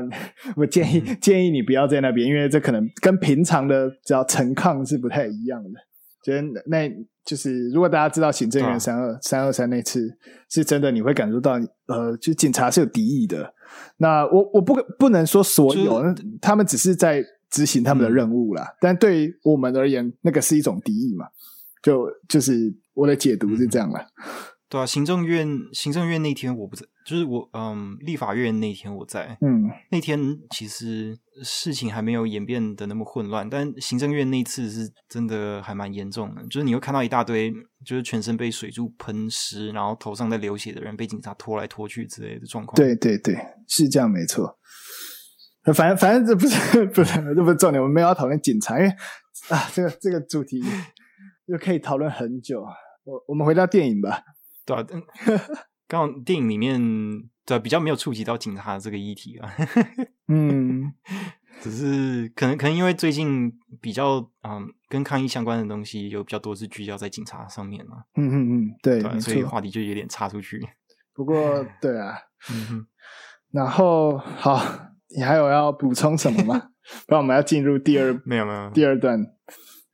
[0.56, 5.80] 我建议、嗯、建议你不要在那边，因为这可能跟平常的叫陈抗是不太一样的，
[6.22, 6.90] 觉得那
[7.24, 10.08] 就是如果大家知道行政院三二三二三那次
[10.50, 13.52] 是真的，你会感受到呃，就警察是有敌意的。
[13.96, 16.02] 那我我不不能说所有，
[16.40, 18.62] 他们只是在执行他们的任务啦。
[18.62, 21.26] 嗯、但对于我们而言，那个是一种敌意嘛？
[21.86, 24.00] 就就是我的解读是这样了。
[24.00, 24.26] 嗯、
[24.68, 29.38] 对啊，行政院行政院那天我不在，就是我嗯，立法院那天我在。
[29.40, 37.54] 嗯，那天其实事情还没有演变的那么混乱，但行政院那次是真的还蛮严重的，就是你会看到一大堆。
[37.84, 42.74] 就是全身被水柱喷湿，然后头上在流血的人被警察拖来拖去之类的状况。
[42.74, 43.36] 对对对，
[43.68, 44.58] 是这样没错。
[45.72, 48.90] 反正反正这不是 不是这不是重点，我们没有要讨论警察，因为
[49.50, 50.60] 啊，这个这个主题
[51.46, 52.64] 又可以讨论很久。
[53.04, 54.22] 我我们回到电影吧。
[54.64, 54.84] 对啊，
[55.88, 56.80] 刚好电影里面
[57.44, 59.50] 对比较没有触及到警察这个议题啊。
[60.28, 60.92] 嗯。
[61.62, 70.60] 只是可能可能因为最近比较嗯跟抗议相关的东西有比较多是聚焦在警察上面嘛，嗯嗯嗯，对，对，所以话题就有点插出去。
[71.14, 72.14] 不过对啊，
[72.52, 72.86] 嗯哼，
[73.52, 74.60] 然后好，
[75.16, 76.72] 你还有要补充什么吗？
[77.08, 79.18] 不然我们要进入第二没有没有第二段。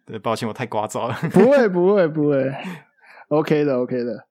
[0.04, 1.14] 对，抱歉，我太聒噪了。
[1.30, 2.52] 不会不会不会
[3.28, 4.26] ，OK 的 OK 的。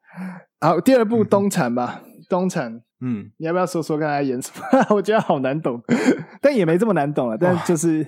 [0.59, 2.82] 好，第二部东产吧，东产。
[3.03, 4.86] 嗯，你要不要说说刚才演什么？
[4.95, 5.82] 我觉得好难懂，
[6.39, 7.38] 但也没这么难懂了。
[7.38, 8.05] 但就是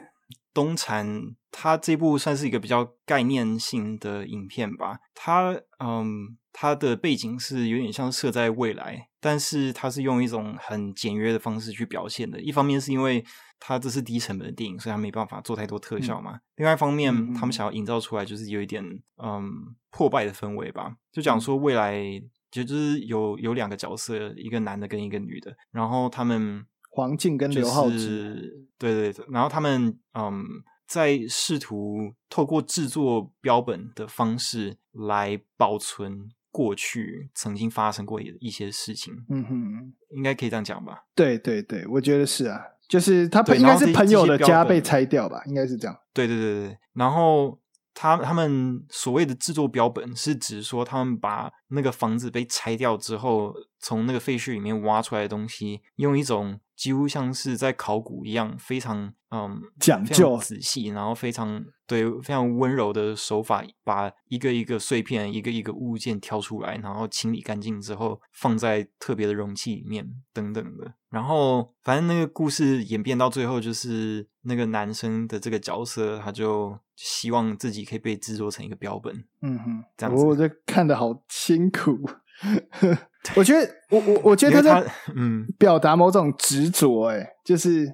[0.54, 5.00] 冬残，他这部算是一个比较概念性的影片吧。
[5.16, 12.40] 他嗯，他的背景是有点像设在未来，但是他是用一种很简约的方式去表现的。
[12.40, 13.26] 一方面是因为
[13.60, 16.34] 他这是低成本的电影，所以他没办法做太多特效嘛。
[16.36, 18.84] 嗯、另外一方面，嗯、他们想要营造出来就是有一点
[19.18, 20.96] 嗯破败的氛围吧。
[21.12, 22.22] 就讲说未来。
[22.54, 26.64] 就就是有有两个角色，一个男的跟一个女的，然后他们
[26.96, 30.44] 黄静跟刘浩志，对对对，然后他们嗯，
[30.88, 39.26] 在试图透过制作标本的方式来保存过去曾经发生过一些事情。
[39.30, 41.06] 嗯哼，应该可以这样讲吧？
[41.16, 45.42] 对对对，我觉得是啊，就是他应该是朋友的家被拆掉吧？
[45.48, 45.98] 应该是这样。
[46.14, 47.60] 对对对对，然后。
[47.96, 70.94] 他他们所谓的制作标本，是指说他们把那个房子被拆掉之后，从那个废墟里面挖出来的东西，用一种几乎像是在考古一样，非常嗯讲究、仔细，然后非常对非常温柔的手法，把一个一个碎片、一个一个物件挑出来，然后清理干净之后，放在特别的容器里面等等的。
[71.10, 79.24] 然后，反正那个故事演变到最后，就是那个男生的这个角色，他就希望自己可以被制作成一个标本。
[79.42, 81.98] 嗯哼，这样子，我这看的好辛苦。
[83.36, 85.46] 我觉得，我我我觉得他在嗯。
[85.58, 87.88] 表达某种执着，哎，就是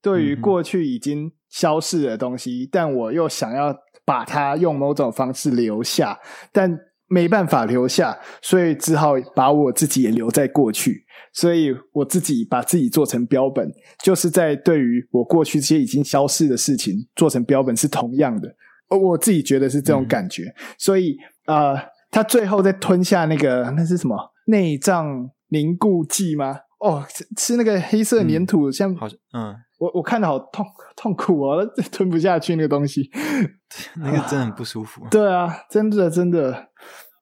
[0.00, 6.16] 对于过去已经消逝的东西，嗯、但我又想要把它用某种方式留下，
[6.52, 6.78] 但
[7.08, 13.68] 没办法留下，所以只好把我自己也留在过去，所以我自己把自己做成标本，
[14.04, 18.54] 就是在对于我过去这些已经消逝的事情做成标本是同样的，
[18.88, 21.72] 我自己觉得是这种感觉，嗯、所以啊。
[21.72, 26.60] 呃他最后再吞下那个那是什么内脏凝固剂吗？
[26.78, 27.02] 哦，
[27.36, 33.10] 吃那个黑色粘土，嗯、像好像嗯，我我看的好痛痛苦哦， 吞不下去那个东西，
[33.96, 35.02] 那个真的很不舒服。
[35.10, 36.68] 对啊，真的真的，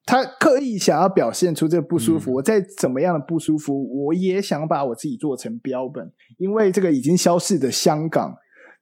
[0.04, 2.32] 他刻意想要表现出这个不舒服。
[2.32, 8.34] 嗯、我再怎么样的不舒服，我也想把我自己做成标本，因为这个已经消逝的香港，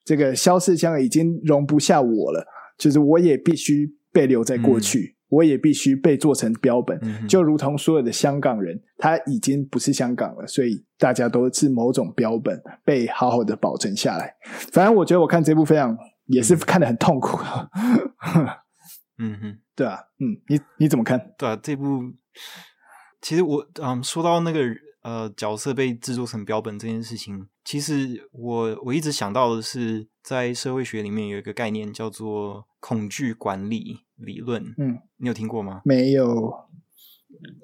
[0.04, 2.46] 这个消逝香港已经容不下我了，
[2.78, 4.98] 就是我也必须被留在过去。
[5.00, 14.36] 嗯我也必须被做成标本，嗯、就如同所有的香港人，他已经不是香港了，所以大家都是某种标本，被好好的保存下来。
[14.70, 17.38] 反正我觉得我看这部非常也是看得很痛苦。
[19.18, 21.32] 嗯哼， 对啊，嗯，你你怎么看？
[21.38, 22.02] 对啊，这部
[23.22, 24.60] 其实我嗯，说到那个
[25.02, 35.82] 呃角色被制作成标本这件事情，其实我我一直想到的是，在社会学里面有一个概念叫做恐惧管理理论，嗯，你有听过吗？
[35.84, 36.52] 没有。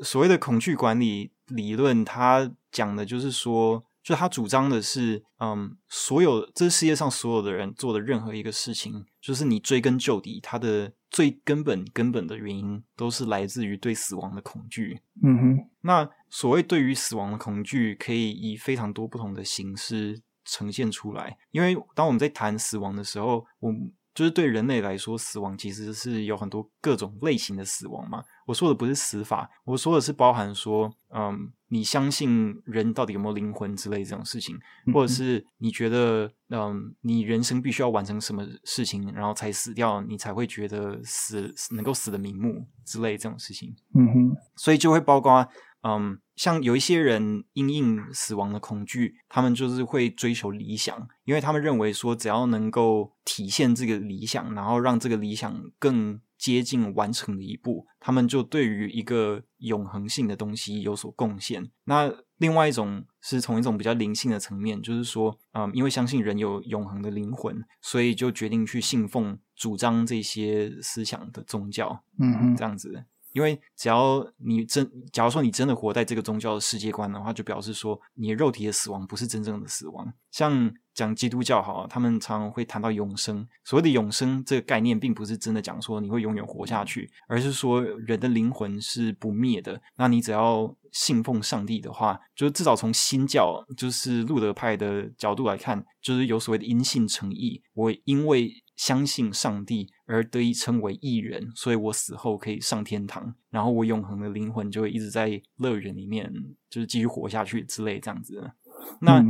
[0.02, 15.00] 所谓的恐惧管理理论，它讲的就是说，就他主张的是，嗯，所有这世界上所有的人做的任何一个事情，就是你追根究底，它的最根本根本的原因，都是来自于对死亡的恐惧。
[15.22, 15.70] 嗯哼。
[15.82, 21.38] 那所谓对于死亡的恐惧，可以以非常多不同的形式呈现出来。
[21.52, 23.72] 因为当我们在谈死亡的时候，我。
[24.18, 28.20] 就是对人类来说，死亡其实是有很多各种类型的死亡嘛。
[28.48, 34.58] 我说的不是死法，我说的是包含说，嗯，你相信人到底有没有灵魂之类这种事情，
[34.92, 43.72] 或者是你觉得，嗯，你人生必须要完成什么事情，然后才死掉，你才会觉得死能够死的瞑目之类这种事情。
[43.94, 45.46] 嗯哼，所以就会包括。
[45.82, 61.68] 嗯，像有一些人因应死亡的恐惧，他们就是会追求理想，因为他们认为说，只要能够体现这个理想，然后让这个理想更接近完成的一步，他们就对于一个永恒性的东西有所贡献。
[61.86, 73.04] 那另外一种是从一种比较灵性的层面，就是说，嗯，因为相信人有永恒的灵魂，所以就决定去信奉、主张这些思想的宗教，嗯哼，这样子。
[73.38, 80.12] 因为只要你真，假如说你真的活在这个宗教的世界观的话，就表示说你的肉体的死亡不是真正的死亡。
[80.32, 83.46] 像讲基督教好，他们常常会谈到永生。
[83.64, 89.80] 所谓的永生这个概念，并不是真的讲说你会永远活下去，而是说人的灵魂是不灭的。
[89.96, 97.62] 那你只要信奉上帝的话，就是至少从新教，就是路德派的角度来看，就是有所谓的因信称义。
[97.74, 106.32] 我因为相信上帝而得以称为义人，所以我死后可以上天堂，然后我永恒的灵魂就会一直在乐园里面，
[106.70, 108.52] 就是继续活下去之类这样子。
[109.00, 109.20] 那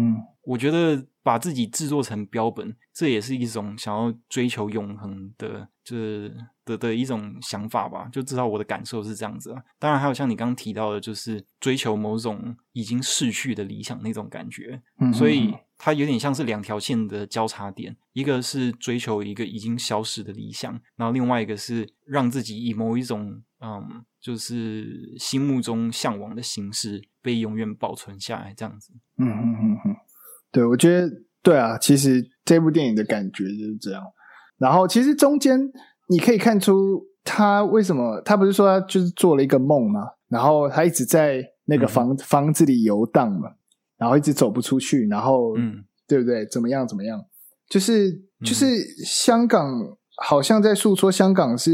[0.43, 6.37] 我觉得把自己制作成标本，这也是一种想要追求永恒的，就是
[6.67, 8.07] 的的一种想法吧。
[8.13, 9.63] 就至少我的感受是这样子啊。
[9.79, 14.83] 当然还有像你刚刚提到的，就是追求某种已经逝去的理想那种感觉，
[15.15, 15.55] 所以。
[15.79, 28.93] 它有点像是两条线的交叉点，一个是追求一个已经消失的理想，然后另外一个是让自己以某一种嗯，就是心目中向往的形式被永远保存下来，这样子。
[29.19, 29.97] 嗯嗯嗯嗯，
[30.51, 31.09] 对，我觉得
[31.43, 34.03] 对啊，其实这部电影的感觉就是这样。
[34.59, 35.61] 然后其实中间
[36.09, 43.53] 你可以看出他为什么，他不是说他就是做了一个梦嘛，然后他一直在那个房、嗯、房子里游荡嘛。
[43.99, 46.47] 然后一直走不出去，然后，嗯，对不对？
[46.47, 46.87] 怎么样？
[46.87, 47.23] 怎么样？
[47.69, 48.13] 就是
[48.45, 48.65] 就是
[49.05, 51.71] 香港，好像在诉说香港是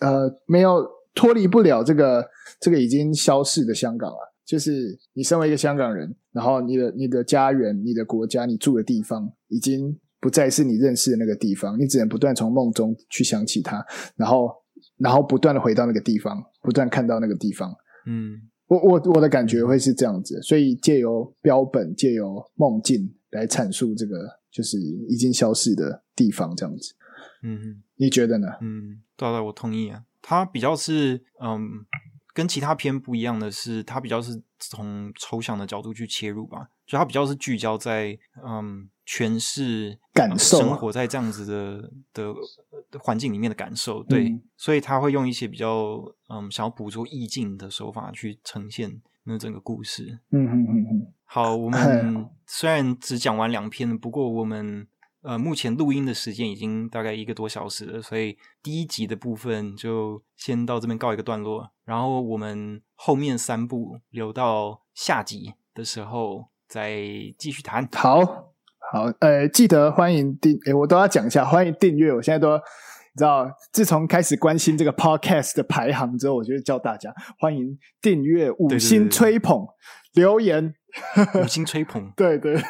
[0.00, 0.84] 呃没有
[1.14, 2.26] 脱离不了这个
[2.60, 4.18] 这个已经消逝的香港啊。
[4.44, 13.84] 就是你身为一个香港人，然后你的你的家园、你的国家、你住的地方，已经不再是你认识的那个地方，你只能不断从梦中去想起它，
[14.16, 14.50] 然后
[14.96, 17.70] 然后不断的回到那个地方，不断看到那个地方，
[18.06, 18.49] 嗯。
[18.70, 26.94] 我我我的感觉会是这样子，所以借由标本，借由梦境来阐述这个就是已经消失的地方，这样子。
[27.42, 28.46] 嗯，你觉得呢？
[28.60, 30.04] 嗯，对对，我同意啊。
[30.22, 31.84] 它比较是嗯，
[32.32, 38.90] 跟其他片不一样的是，它比较是从抽象的角度去切入吧，就它比较是聚焦在嗯。
[39.06, 50.20] 诠释感受，生活在这样子的的环境里面的感受，对，嗯、所以他会用一些比较嗯，想要捕捉意境的手法去呈现那整个故事。
[50.30, 51.12] 嗯嗯嗯嗯。
[51.24, 54.86] 好，我 们虽然只讲完两篇，不过我们
[55.22, 66.96] 呃目前录音的时间已经大概一个多小时了，所以第一集的部分就先到这边告一个段落，然后我们后面三部留到下集的时候再
[67.38, 67.86] 继续谈。
[67.92, 68.46] 好。
[68.92, 72.12] 好，呃，记得欢迎订，诶，我都要讲一下，欢迎订阅。
[72.12, 79.64] 我现在都你知道，自从开始关心这个 podcast 的排行之后，我就会叫大家欢迎订阅、五星吹捧、
[80.12, 80.74] 对对对对留言、
[81.40, 82.60] 五星吹捧，对 对。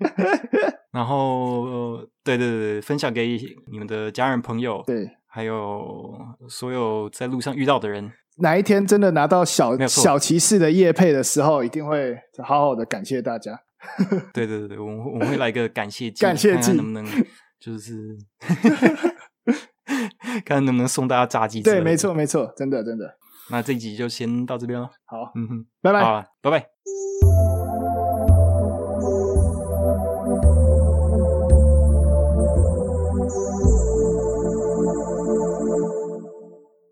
[0.90, 3.38] 然后，对对对，分享给
[3.70, 6.14] 你们的家人朋友，对，还有
[6.48, 8.10] 所有在路上遇到的人。
[8.36, 13.60] 哪一天真的拿到小小骑士的叶配的时候，一定会好好的感谢大家。
[14.34, 17.24] 对对对，我们我们会来个感谢祭，感谢祭，看看能不能
[17.60, 18.16] 就是
[19.44, 21.62] 看看能不能送大家炸鸡？
[21.62, 23.16] 对，没错没错，真的真的。
[23.50, 24.90] 那这集就先到这边了。
[25.04, 26.66] 好，嗯哼，拜拜，拜拜。